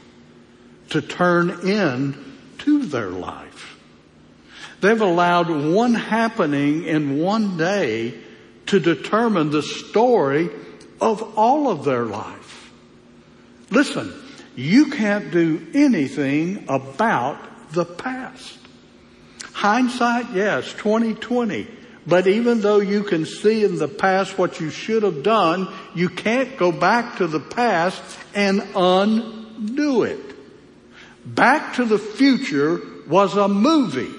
to 0.90 1.02
turn 1.02 1.50
into 1.68 2.86
their 2.86 3.10
life. 3.10 3.78
They've 4.80 5.00
allowed 5.00 5.50
one 5.50 5.94
happening 5.94 6.84
in 6.84 7.18
one 7.18 7.56
day 7.56 8.14
to 8.66 8.78
determine 8.78 9.50
the 9.50 9.62
story 9.62 10.50
of 11.00 11.36
all 11.36 11.68
of 11.68 11.84
their 11.84 12.04
life. 12.04 12.72
Listen, 13.70 14.12
you 14.54 14.90
can't 14.90 15.30
do 15.30 15.66
anything 15.74 16.64
about 16.68 17.72
the 17.72 17.84
past. 17.84 18.58
Hindsight, 19.52 20.32
yes, 20.34 20.72
2020. 20.74 21.66
But 22.08 22.26
even 22.26 22.62
though 22.62 22.80
you 22.80 23.02
can 23.02 23.26
see 23.26 23.64
in 23.64 23.76
the 23.76 23.86
past 23.86 24.38
what 24.38 24.60
you 24.60 24.70
should 24.70 25.02
have 25.02 25.22
done, 25.22 25.68
you 25.94 26.08
can't 26.08 26.56
go 26.56 26.72
back 26.72 27.18
to 27.18 27.26
the 27.26 27.38
past 27.38 28.02
and 28.34 28.66
undo 28.74 30.04
it. 30.04 30.18
Back 31.26 31.74
to 31.74 31.84
the 31.84 31.98
Future 31.98 32.80
was 33.06 33.36
a 33.36 33.46
movie. 33.46 34.10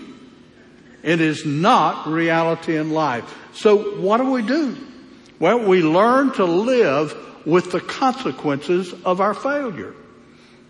It 1.01 1.19
is 1.19 1.47
not 1.47 2.07
reality 2.07 2.77
in 2.77 2.91
life. 2.91 3.35
So 3.53 3.99
what 3.99 4.17
do 4.17 4.29
we 4.29 4.43
do? 4.43 4.77
Well, 5.39 5.67
we 5.67 5.81
learn 5.81 6.31
to 6.33 6.45
live 6.45 7.17
with 7.43 7.71
the 7.71 7.79
consequences 7.79 8.93
of 9.03 9.19
our 9.19 9.33
failure. 9.33 9.95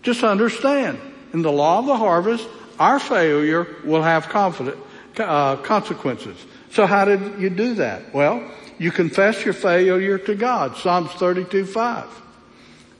Just 0.00 0.24
understand, 0.24 0.98
in 1.34 1.42
the 1.42 1.52
law 1.52 1.80
of 1.80 1.86
the 1.86 1.96
harvest, 1.96 2.48
our 2.78 2.98
failure 2.98 3.66
will 3.84 4.02
have 4.02 4.34
uh, 4.34 5.56
consequences. 5.56 6.38
So 6.70 6.86
how 6.86 7.04
did 7.04 7.40
you 7.40 7.50
do 7.50 7.74
that? 7.74 8.14
Well, 8.14 8.48
you 8.78 8.90
confess 8.90 9.44
your 9.44 9.54
failure 9.54 10.18
to 10.18 10.34
God. 10.34 10.76
Psalms 10.76 11.10
32, 11.12 11.66
5. 11.66 12.06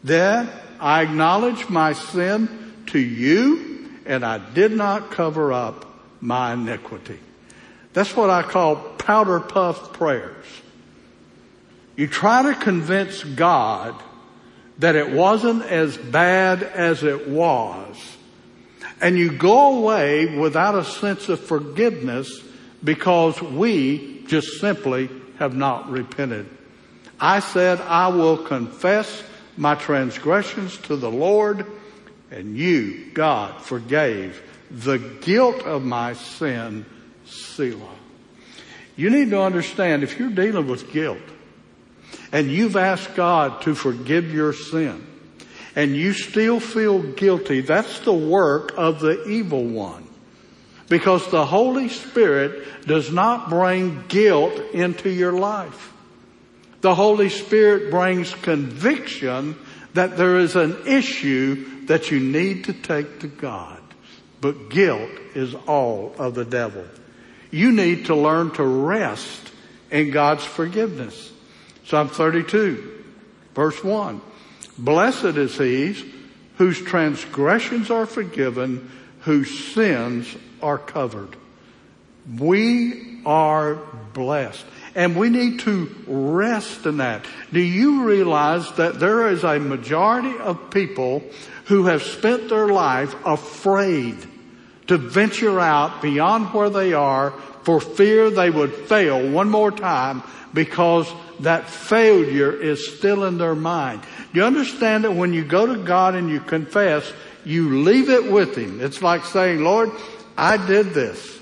Then 0.02 0.50
I 0.78 1.02
acknowledge 1.02 1.68
my 1.68 1.92
sin 1.92 2.74
to 2.88 2.98
you 2.98 3.88
and 4.06 4.24
I 4.24 4.38
did 4.38 4.72
not 4.72 5.10
cover 5.10 5.52
up 5.52 5.86
my 6.20 6.52
iniquity. 6.52 7.18
That's 7.92 8.16
what 8.16 8.30
I 8.30 8.42
call 8.42 8.76
powder 8.76 9.40
puff 9.40 9.92
prayers. 9.92 10.46
You 11.96 12.06
try 12.06 12.42
to 12.42 12.54
convince 12.54 13.22
God 13.22 13.94
that 14.78 14.96
it 14.96 15.10
wasn't 15.10 15.62
as 15.62 15.96
bad 15.96 16.62
as 16.62 17.02
it 17.02 17.28
was. 17.28 18.16
And 19.00 19.18
you 19.18 19.32
go 19.32 19.78
away 19.78 20.38
without 20.38 20.74
a 20.74 20.84
sense 20.84 21.28
of 21.28 21.40
forgiveness 21.40 22.42
because 22.82 23.40
we 23.42 24.24
just 24.26 24.60
simply 24.60 25.10
have 25.38 25.54
not 25.54 25.90
repented. 25.90 26.48
I 27.18 27.40
said, 27.40 27.80
I 27.80 28.08
will 28.08 28.38
confess 28.38 29.22
my 29.56 29.74
transgressions 29.74 30.76
to 30.78 30.96
the 30.96 31.10
Lord 31.10 31.66
and 32.30 32.56
you, 32.56 33.10
God, 33.12 33.60
forgave 33.60 34.42
the 34.70 34.98
guilt 34.98 35.62
of 35.62 35.82
my 35.82 36.14
sin, 36.14 36.86
Selah. 37.26 37.96
You 38.96 39.10
need 39.10 39.30
to 39.30 39.40
understand 39.40 40.02
if 40.02 40.18
you're 40.18 40.30
dealing 40.30 40.66
with 40.66 40.92
guilt 40.92 41.18
and 42.32 42.50
you've 42.50 42.76
asked 42.76 43.14
God 43.14 43.62
to 43.62 43.74
forgive 43.74 44.32
your 44.32 44.52
sin 44.52 45.06
and 45.74 45.96
you 45.96 46.12
still 46.12 46.60
feel 46.60 47.02
guilty, 47.02 47.60
that's 47.60 48.00
the 48.00 48.12
work 48.12 48.72
of 48.76 49.00
the 49.00 49.28
evil 49.28 49.64
one. 49.64 50.06
Because 50.90 51.30
the 51.30 51.46
Holy 51.46 51.88
Spirit 51.88 52.86
does 52.86 53.10
not 53.12 53.48
bring 53.48 54.04
guilt 54.08 54.60
into 54.74 55.08
your 55.08 55.32
life. 55.32 55.94
The 56.80 56.94
Holy 56.94 57.28
Spirit 57.28 57.92
brings 57.92 58.34
conviction 58.34 59.56
that 59.94 60.16
there 60.16 60.38
is 60.38 60.56
an 60.56 60.86
issue 60.86 61.86
that 61.86 62.10
you 62.10 62.18
need 62.18 62.64
to 62.64 62.72
take 62.72 63.20
to 63.20 63.28
God. 63.28 63.80
But 64.40 64.68
guilt 64.68 65.10
is 65.34 65.54
all 65.68 66.12
of 66.18 66.34
the 66.34 66.44
devil. 66.44 66.84
You 67.52 67.70
need 67.70 68.06
to 68.06 68.16
learn 68.16 68.50
to 68.52 68.64
rest 68.64 69.52
in 69.92 70.10
God's 70.10 70.44
forgiveness. 70.44 71.32
Psalm 71.84 72.08
32, 72.08 73.04
verse 73.54 73.82
1. 73.84 74.20
Blessed 74.76 75.36
is 75.36 75.56
he 75.56 76.12
whose 76.56 76.80
transgressions 76.82 77.90
are 77.90 78.06
forgiven, 78.06 78.90
whose 79.20 79.72
sins 79.72 80.34
are 80.62 80.78
covered. 80.78 81.36
We 82.38 83.22
are 83.24 83.76
blessed. 84.12 84.64
And 84.94 85.16
we 85.16 85.28
need 85.28 85.60
to 85.60 85.94
rest 86.06 86.84
in 86.86 86.98
that. 86.98 87.24
Do 87.52 87.60
you 87.60 88.04
realize 88.04 88.70
that 88.72 88.98
there 88.98 89.28
is 89.28 89.44
a 89.44 89.58
majority 89.58 90.36
of 90.38 90.70
people 90.70 91.22
who 91.66 91.86
have 91.86 92.02
spent 92.02 92.48
their 92.48 92.68
life 92.68 93.14
afraid 93.24 94.16
to 94.88 94.98
venture 94.98 95.60
out 95.60 96.02
beyond 96.02 96.52
where 96.52 96.70
they 96.70 96.92
are 96.92 97.32
for 97.62 97.80
fear 97.80 98.30
they 98.30 98.50
would 98.50 98.74
fail 98.74 99.30
one 99.30 99.48
more 99.48 99.70
time 99.70 100.22
because 100.52 101.08
that 101.40 101.68
failure 101.68 102.52
is 102.52 102.96
still 102.96 103.24
in 103.24 103.38
their 103.38 103.54
mind. 103.54 104.02
Do 104.32 104.40
you 104.40 104.44
understand 104.44 105.04
that 105.04 105.12
when 105.12 105.32
you 105.32 105.44
go 105.44 105.66
to 105.66 105.76
God 105.76 106.14
and 106.14 106.28
you 106.28 106.40
confess, 106.40 107.10
you 107.44 107.82
leave 107.82 108.10
it 108.10 108.30
with 108.30 108.56
Him? 108.56 108.80
It's 108.80 109.02
like 109.02 109.24
saying, 109.24 109.62
Lord, 109.62 109.90
I 110.36 110.64
did 110.66 110.90
this. 110.90 111.38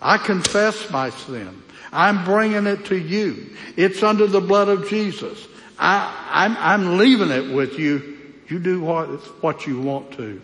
I 0.00 0.18
confess 0.18 0.90
my 0.90 1.10
sin. 1.10 1.62
I'm 1.92 2.24
bringing 2.24 2.66
it 2.66 2.86
to 2.86 2.96
you. 2.96 3.50
It's 3.76 4.02
under 4.02 4.26
the 4.26 4.40
blood 4.40 4.68
of 4.68 4.88
Jesus. 4.88 5.46
I, 5.78 6.28
I'm, 6.30 6.56
I'm 6.58 6.98
leaving 6.98 7.30
it 7.30 7.54
with 7.54 7.78
you. 7.78 8.18
You 8.48 8.58
do 8.58 8.80
what, 8.80 9.08
what 9.42 9.66
you 9.66 9.80
want 9.80 10.12
to. 10.12 10.40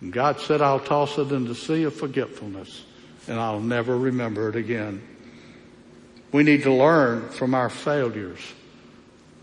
And 0.00 0.12
God 0.12 0.40
said, 0.40 0.60
I'll 0.60 0.80
toss 0.80 1.18
it 1.18 1.32
in 1.32 1.44
the 1.44 1.54
sea 1.54 1.84
of 1.84 1.94
forgetfulness 1.94 2.84
and 3.28 3.40
I'll 3.40 3.60
never 3.60 3.96
remember 3.96 4.48
it 4.48 4.56
again. 4.56 5.02
We 6.32 6.42
need 6.42 6.64
to 6.64 6.72
learn 6.72 7.28
from 7.30 7.54
our 7.54 7.70
failures. 7.70 8.40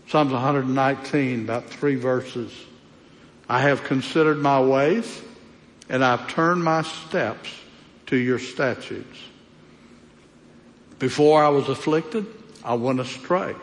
Psalms 0.08 0.32
119, 0.32 1.44
about 1.44 1.66
three 1.66 1.94
verses. 1.94 2.52
I 3.48 3.60
have 3.62 3.84
considered 3.84 4.38
my 4.38 4.60
ways 4.60 5.22
and 5.88 6.04
I've 6.04 6.28
turned 6.28 6.64
my 6.64 6.82
steps 6.82 7.50
to 8.06 8.16
your 8.16 8.38
statutes. 8.38 9.18
Before 10.98 11.42
I 11.44 11.48
was 11.48 11.68
afflicted, 11.68 12.26
I 12.64 12.74
went 12.74 13.00
astray. 13.00 13.54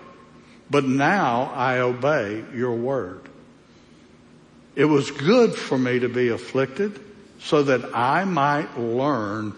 But 0.70 0.86
now 0.86 1.52
I 1.56 1.80
obey 1.80 2.44
your 2.54 2.74
word. 2.74 3.22
It 4.76 4.86
was 4.86 5.10
good 5.12 5.56
for 5.56 5.78
me 5.78 6.00
to 6.00 6.10
be 6.10 6.30
afflicted 6.30 7.00
so 7.40 7.64
that 7.64 7.96
I 7.96 8.26
might 8.26 8.78
learn 8.78 9.54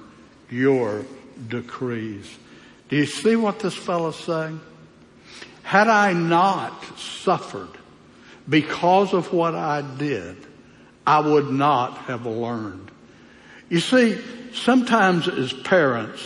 your 0.49 1.05
decrees. 1.47 2.29
Do 2.89 2.95
you 2.95 3.05
see 3.05 3.35
what 3.35 3.59
this 3.59 3.75
fellow's 3.75 4.19
saying? 4.23 4.61
Had 5.63 5.87
I 5.87 6.13
not 6.13 6.97
suffered 6.97 7.69
because 8.47 9.13
of 9.13 9.31
what 9.33 9.55
I 9.55 9.81
did, 9.81 10.37
I 11.05 11.19
would 11.19 11.49
not 11.49 11.97
have 11.99 12.25
learned. 12.25 12.91
You 13.69 13.79
see, 13.79 14.17
sometimes 14.53 15.27
as 15.27 15.53
parents, 15.53 16.21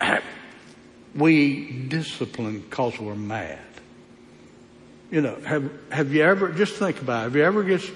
we 1.14 1.70
discipline 1.88 2.60
because 2.60 2.98
we're 2.98 3.14
mad. 3.14 3.58
You 5.10 5.20
know, 5.20 5.36
have, 5.42 5.70
have 5.90 6.12
you 6.12 6.22
ever, 6.22 6.50
just 6.50 6.74
think 6.74 7.00
about 7.00 7.20
it, 7.20 7.24
have 7.24 7.36
you 7.36 7.44
ever 7.44 7.62
just 7.62 7.92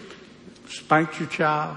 spanked 0.69 1.19
your 1.19 1.29
child? 1.29 1.77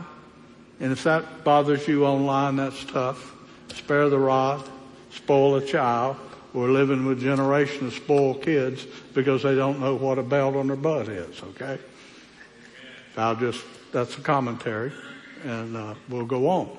And 0.79 0.91
if 0.91 1.03
that 1.03 1.43
bothers 1.43 1.87
you 1.87 2.05
online, 2.05 2.57
that's 2.57 2.83
tough. 2.85 3.35
Spare 3.73 4.09
the 4.09 4.19
rod, 4.19 4.67
spoil 5.11 5.55
a 5.55 5.65
child. 5.65 6.17
We're 6.53 6.71
living 6.71 7.05
with 7.05 7.19
a 7.19 7.21
generation 7.21 7.87
of 7.87 7.93
spoiled 7.93 8.43
kids 8.43 8.85
because 9.13 9.43
they 9.43 9.55
don't 9.55 9.79
know 9.79 9.95
what 9.95 10.19
a 10.19 10.23
belt 10.23 10.55
on 10.55 10.67
their 10.67 10.75
butt 10.75 11.07
is, 11.07 11.41
okay? 11.41 11.79
I'll 13.15 13.35
just, 13.35 13.63
that's 13.91 14.17
a 14.17 14.21
commentary 14.21 14.91
and 15.43 15.75
uh, 15.75 15.95
we'll 16.09 16.25
go 16.25 16.47
on. 16.47 16.77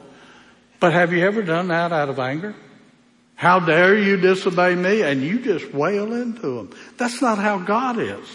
But 0.81 0.93
have 0.93 1.13
you 1.13 1.25
ever 1.25 1.43
done 1.43 1.69
that 1.69 1.93
out 1.93 2.09
of 2.09 2.19
anger? 2.19 2.55
How 3.35 3.61
dare 3.61 3.97
you 3.97 4.17
disobey 4.17 4.75
me? 4.75 5.03
And 5.03 5.23
you 5.23 5.41
just 5.41 5.73
wail 5.73 6.13
into 6.13 6.57
them. 6.57 6.71
That's 6.97 7.23
not 7.23 7.39
how 7.39 7.59
God 7.59 7.99
is. 7.99 8.29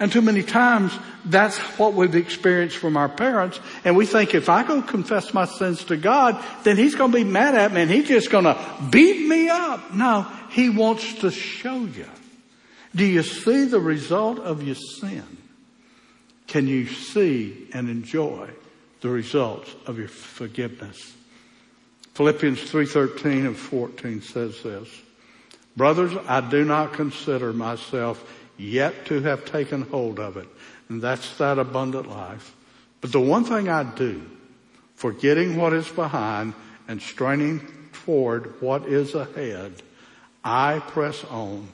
And 0.00 0.12
too 0.12 0.22
many 0.22 0.42
times 0.42 0.96
that's 1.24 1.58
what 1.78 1.94
we've 1.94 2.14
experienced 2.14 2.76
from 2.76 2.96
our 2.96 3.08
parents. 3.08 3.58
And 3.84 3.96
we 3.96 4.06
think 4.06 4.34
if 4.34 4.48
I 4.48 4.62
go 4.62 4.80
confess 4.80 5.34
my 5.34 5.44
sins 5.44 5.84
to 5.84 5.96
God, 5.96 6.42
then 6.62 6.76
he's 6.76 6.94
going 6.94 7.10
to 7.10 7.18
be 7.18 7.24
mad 7.24 7.56
at 7.56 7.72
me 7.72 7.82
and 7.82 7.90
he's 7.90 8.06
just 8.06 8.30
going 8.30 8.44
to 8.44 8.56
beat 8.90 9.26
me 9.26 9.48
up. 9.48 9.92
No, 9.92 10.26
he 10.50 10.70
wants 10.70 11.14
to 11.14 11.30
show 11.30 11.80
you. 11.80 12.06
Do 12.94 13.04
you 13.04 13.22
see 13.22 13.64
the 13.64 13.80
result 13.80 14.38
of 14.38 14.62
your 14.62 14.76
sin? 14.76 15.24
Can 16.46 16.66
you 16.66 16.86
see 16.86 17.68
and 17.74 17.90
enjoy 17.90 18.50
the 19.00 19.10
results 19.10 19.74
of 19.86 19.98
your 19.98 20.08
forgiveness? 20.08 21.14
Philippians 22.14 22.60
3:13 22.60 23.46
and 23.46 23.56
14 23.56 24.22
says 24.22 24.62
this. 24.62 24.88
Brothers, 25.76 26.12
I 26.26 26.40
do 26.40 26.64
not 26.64 26.94
consider 26.94 27.52
myself 27.52 28.24
yet 28.58 29.06
to 29.06 29.22
have 29.22 29.44
taken 29.44 29.82
hold 29.82 30.18
of 30.18 30.36
it. 30.36 30.48
And 30.88 31.00
that's 31.00 31.36
that 31.38 31.58
abundant 31.58 32.08
life. 32.08 32.54
But 33.00 33.12
the 33.12 33.20
one 33.20 33.44
thing 33.44 33.68
I 33.68 33.84
do, 33.84 34.22
forgetting 34.94 35.56
what 35.56 35.72
is 35.72 35.88
behind 35.88 36.54
and 36.86 37.00
straining 37.00 37.60
toward 38.04 38.60
what 38.60 38.86
is 38.86 39.14
ahead, 39.14 39.82
I 40.44 40.80
press 40.80 41.24
on 41.24 41.68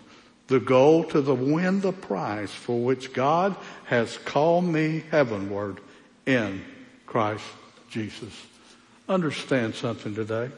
the 0.47 0.61
goal 0.61 1.05
to 1.05 1.21
the 1.21 1.35
win 1.35 1.81
the 1.81 1.93
prize 1.93 2.53
for 2.53 2.79
which 2.79 3.13
God 3.13 3.57
has 3.87 4.19
called 4.19 4.65
me 4.65 5.05
heavenward 5.11 5.81
in 6.27 6.63
Christ 7.07 7.45
Jesus 7.89 8.35
understand 9.09 9.75
something 9.75 10.15
today. 10.15 10.51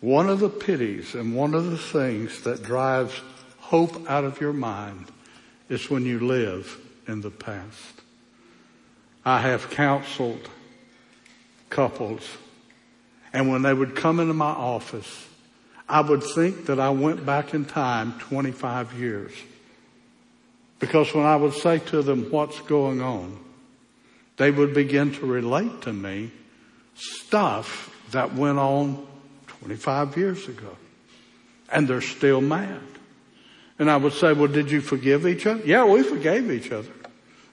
One 0.00 0.28
of 0.28 0.40
the 0.40 0.48
pities 0.48 1.14
and 1.14 1.34
one 1.34 1.54
of 1.54 1.70
the 1.70 1.78
things 1.78 2.42
that 2.42 2.62
drives 2.62 3.20
hope 3.72 4.06
out 4.10 4.22
of 4.22 4.38
your 4.38 4.52
mind 4.52 5.06
is 5.70 5.88
when 5.88 6.04
you 6.04 6.20
live 6.20 6.78
in 7.08 7.22
the 7.22 7.30
past. 7.30 8.02
I 9.24 9.40
have 9.40 9.70
counseled 9.70 10.46
couples 11.70 12.22
and 13.32 13.48
when 13.48 13.62
they 13.62 13.72
would 13.72 13.96
come 13.96 14.20
into 14.20 14.34
my 14.34 14.50
office, 14.50 15.26
I 15.88 16.02
would 16.02 16.22
think 16.22 16.66
that 16.66 16.78
I 16.78 16.90
went 16.90 17.24
back 17.24 17.54
in 17.54 17.64
time 17.64 18.12
25 18.18 18.92
years. 19.00 19.32
Because 20.78 21.14
when 21.14 21.24
I 21.24 21.36
would 21.36 21.54
say 21.54 21.78
to 21.78 22.02
them, 22.02 22.30
what's 22.30 22.60
going 22.60 23.00
on? 23.00 23.42
They 24.36 24.50
would 24.50 24.74
begin 24.74 25.14
to 25.14 25.24
relate 25.24 25.80
to 25.82 25.94
me 25.94 26.30
stuff 26.94 27.88
that 28.10 28.34
went 28.34 28.58
on 28.58 29.06
25 29.46 30.18
years 30.18 30.46
ago. 30.46 30.76
And 31.72 31.88
they're 31.88 32.02
still 32.02 32.42
mad. 32.42 32.82
And 33.82 33.90
I 33.90 33.96
would 33.96 34.12
say, 34.12 34.32
well, 34.32 34.46
did 34.46 34.70
you 34.70 34.80
forgive 34.80 35.26
each 35.26 35.44
other? 35.44 35.60
Yeah, 35.64 35.84
we 35.86 36.04
forgave 36.04 36.52
each 36.52 36.70
other. 36.70 36.92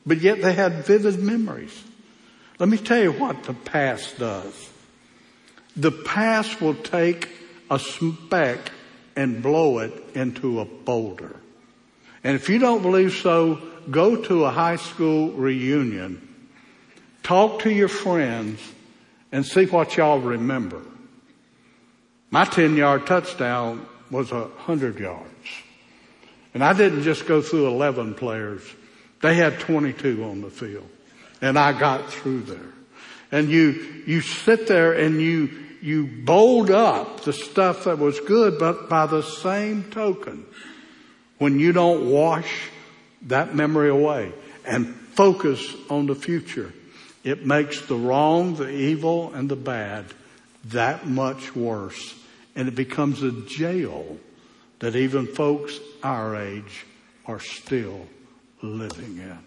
But 0.06 0.20
yet 0.20 0.44
they 0.44 0.54
had 0.54 0.86
vivid 0.86 1.18
memories. 1.18 1.84
Let 2.60 2.70
me 2.70 2.78
tell 2.78 3.02
you 3.02 3.12
what 3.12 3.46
the 3.46 3.56
past 3.56 4.20
does. 4.20 4.70
The 5.76 5.92
past 5.92 6.62
will 6.62 6.76
take 6.76 7.30
a 7.72 7.80
speck 7.80 8.72
and 9.16 9.42
blow 9.42 9.80
it 9.80 9.92
into 10.14 10.60
a 10.60 10.66
boulder. 10.66 11.36
And 12.24 12.36
if 12.36 12.48
you 12.48 12.60
don't 12.60 12.84
believe 12.84 13.14
so, 13.14 13.60
go 13.90 14.16
to 14.16 14.46
a 14.46 14.52
high 14.52 14.76
school 14.76 15.32
reunion, 15.32 16.22
talk 17.24 17.64
to 17.64 17.72
your 17.72 17.88
friends, 17.88 18.62
and 19.32 19.44
see 19.44 19.66
what 19.66 19.98
y'all 19.98 20.20
remember. 20.20 20.84
My 22.30 22.46
10 22.46 22.76
yard 22.76 23.08
touchdown 23.08 23.88
was 24.12 24.32
a 24.32 24.48
hundred 24.60 25.00
yards. 25.00 25.29
And 26.54 26.64
I 26.64 26.74
didn't 26.74 27.04
just 27.04 27.28
go 27.28 27.42
through 27.42 27.68
11 27.68 28.16
players. 28.16 28.62
They 29.22 29.36
had 29.36 29.60
22 29.60 30.24
on 30.24 30.42
the 30.42 30.50
field. 30.50 30.90
And 31.42 31.58
I 31.58 31.78
got 31.78 32.12
through 32.12 32.42
there. 32.42 32.74
And 33.32 33.50
you, 33.50 34.04
you 34.08 34.22
sit 34.22 34.68
there 34.68 34.94
and 34.94 35.22
you, 35.22 35.50
you 35.82 36.08
bold 36.08 36.72
up 36.72 37.22
the 37.22 37.34
stuff 37.34 37.84
that 37.84 38.00
was 38.00 38.20
good, 38.22 38.58
but 38.58 38.90
by 38.90 39.06
the 39.06 39.22
same 39.22 39.84
token, 39.92 40.46
when 41.38 41.60
you 41.60 41.72
don't 41.72 42.10
wash 42.10 42.70
that 43.24 43.56
memory 43.56 43.90
away 43.90 44.32
and 44.66 44.88
focus 44.88 45.76
on 45.90 46.08
the 46.08 46.16
future, 46.16 46.74
it 47.24 47.46
makes 47.46 47.82
the 47.82 47.96
wrong, 47.96 48.56
the 48.56 48.70
evil, 48.70 49.34
and 49.34 49.50
the 49.50 49.56
bad 49.56 50.06
that 50.66 51.08
much 51.08 51.56
worse. 51.56 52.16
And 52.56 52.68
it 52.68 52.76
becomes 52.76 53.22
a 53.22 53.32
jail 53.32 54.18
that 54.80 54.96
even 54.96 55.28
folks 55.28 55.80
our 56.04 56.36
age 56.36 56.86
are 57.26 57.40
still 57.40 58.08
living 58.62 59.18
in. 59.18 59.40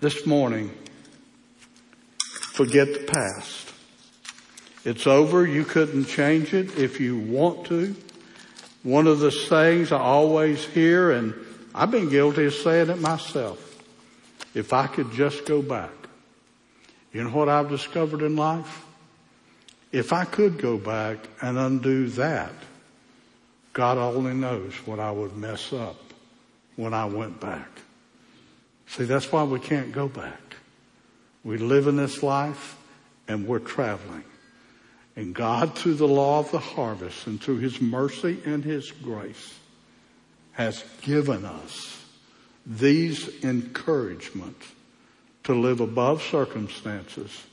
This 0.00 0.26
morning, 0.26 0.70
forget 2.52 2.92
the 2.92 3.04
past 3.06 3.72
It's 4.84 5.06
over. 5.06 5.46
You 5.46 5.64
couldn't 5.64 6.04
change 6.04 6.52
it 6.52 6.78
if 6.78 7.00
you 7.00 7.16
want 7.16 7.66
to. 7.68 7.96
One 8.82 9.06
of 9.06 9.18
the 9.18 9.32
sayings 9.32 9.92
I 9.92 9.98
always 9.98 10.62
hear, 10.62 11.10
and 11.10 11.32
I've 11.74 11.90
been 11.90 12.10
guilty 12.10 12.44
of 12.44 12.54
saying 12.54 12.90
it 12.90 13.00
myself. 13.00 13.60
If 14.54 14.74
I 14.74 14.86
could 14.86 15.10
just 15.12 15.46
go 15.46 15.62
back. 15.62 15.90
You 17.14 17.24
know 17.24 17.30
what 17.30 17.48
I've 17.48 17.70
discovered 17.70 18.20
in 18.20 18.36
life? 18.36 18.84
If 19.90 20.12
I 20.12 20.26
could 20.26 20.58
go 20.58 20.76
back 20.76 21.16
and 21.40 21.56
undo 21.56 22.08
that, 22.08 22.52
God 23.74 23.98
only 23.98 24.34
knows 24.34 24.72
what 24.86 25.00
I 25.00 25.10
would 25.10 25.36
mess 25.36 25.72
up 25.72 25.96
when 26.76 26.94
I 26.94 27.04
went 27.06 27.40
back. 27.40 27.68
See, 28.86 29.04
that's 29.04 29.30
why 29.32 29.42
we 29.42 29.58
can't 29.58 29.92
go 29.92 30.08
back. 30.08 30.56
We 31.42 31.58
live 31.58 31.88
in 31.88 31.96
this 31.96 32.22
life 32.22 32.78
and 33.26 33.46
we're 33.46 33.58
traveling. 33.58 34.24
And 35.16 35.34
God, 35.34 35.74
through 35.74 35.94
the 35.94 36.08
law 36.08 36.38
of 36.38 36.50
the 36.52 36.58
harvest 36.58 37.26
and 37.26 37.40
through 37.40 37.58
His 37.58 37.80
mercy 37.80 38.40
and 38.44 38.64
His 38.64 38.90
grace, 38.92 39.54
has 40.52 40.84
given 41.02 41.44
us 41.44 42.00
these 42.64 43.28
encouragements 43.42 44.66
to 45.44 45.52
live 45.52 45.80
above 45.80 46.22
circumstances 46.22 47.44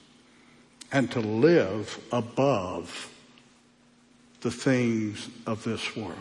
and 0.91 1.09
to 1.11 1.19
live 1.19 1.99
above 2.11 3.11
the 4.41 4.51
things 4.51 5.29
of 5.45 5.63
this 5.63 5.95
world 5.95 6.17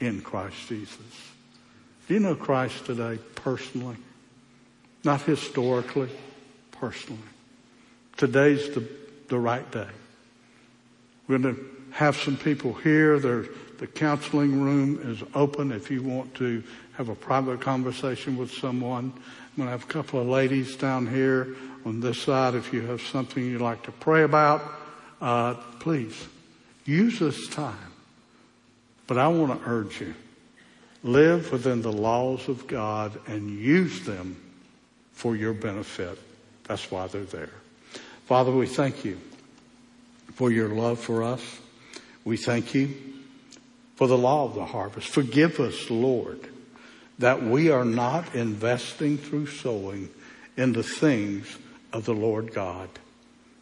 in 0.00 0.20
Christ 0.20 0.56
Jesus. 0.68 0.98
Do 2.08 2.14
you 2.14 2.20
know 2.20 2.34
Christ 2.34 2.86
today 2.86 3.18
personally? 3.34 3.96
Not 5.04 5.22
historically, 5.22 6.10
personally. 6.72 7.20
Today's 8.16 8.70
the, 8.74 8.86
the 9.28 9.38
right 9.38 9.70
day. 9.70 9.88
We're 11.28 11.38
going 11.38 11.54
to 11.54 11.70
have 11.92 12.16
some 12.16 12.36
people 12.36 12.72
here. 12.72 13.18
The 13.18 13.86
counseling 13.94 14.60
room 14.60 15.00
is 15.02 15.22
open 15.34 15.72
if 15.72 15.90
you 15.90 16.02
want 16.02 16.34
to 16.36 16.62
have 16.94 17.08
a 17.08 17.14
private 17.14 17.60
conversation 17.60 18.36
with 18.36 18.50
someone. 18.52 19.12
I'm 19.14 19.56
going 19.56 19.66
to 19.66 19.70
have 19.70 19.84
a 19.84 19.92
couple 19.92 20.20
of 20.20 20.26
ladies 20.26 20.76
down 20.76 21.06
here 21.06 21.54
on 21.84 22.00
this 22.00 22.20
side. 22.20 22.54
If 22.54 22.72
you 22.72 22.82
have 22.82 23.02
something 23.02 23.44
you'd 23.44 23.60
like 23.60 23.82
to 23.84 23.92
pray 23.92 24.22
about, 24.22 24.62
uh, 25.20 25.54
please 25.80 26.26
use 26.84 27.18
this 27.18 27.48
time. 27.48 27.92
But 29.06 29.18
I 29.18 29.28
want 29.28 29.62
to 29.62 29.68
urge 29.68 30.00
you, 30.00 30.14
live 31.02 31.52
within 31.52 31.82
the 31.82 31.92
laws 31.92 32.48
of 32.48 32.66
God 32.66 33.18
and 33.26 33.50
use 33.50 34.04
them 34.04 34.40
for 35.12 35.36
your 35.36 35.52
benefit. 35.52 36.18
That's 36.64 36.90
why 36.90 37.06
they're 37.06 37.24
there. 37.24 37.50
Father, 38.26 38.50
we 38.50 38.66
thank 38.66 39.04
you 39.04 39.20
for 40.34 40.50
your 40.50 40.70
love 40.70 40.98
for 40.98 41.22
us. 41.22 41.60
We 42.24 42.38
thank 42.38 42.74
you 42.74 42.94
for 43.96 44.08
the 44.08 44.18
law 44.18 44.46
of 44.46 44.54
the 44.54 44.64
harvest. 44.64 45.08
Forgive 45.08 45.60
us, 45.60 45.90
Lord, 45.90 46.48
that 47.18 47.42
we 47.42 47.70
are 47.70 47.84
not 47.84 48.34
investing 48.34 49.18
through 49.18 49.46
sowing 49.46 50.08
in 50.56 50.72
the 50.72 50.82
things 50.82 51.58
of 51.92 52.06
the 52.06 52.14
Lord 52.14 52.52
God. 52.54 52.88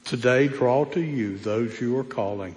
Today, 0.05 0.49
draw 0.49 0.85
to 0.87 1.01
you 1.01 1.39
those 1.39 1.81
you 1.81 1.99
are 1.99 2.05
calling 2.05 2.57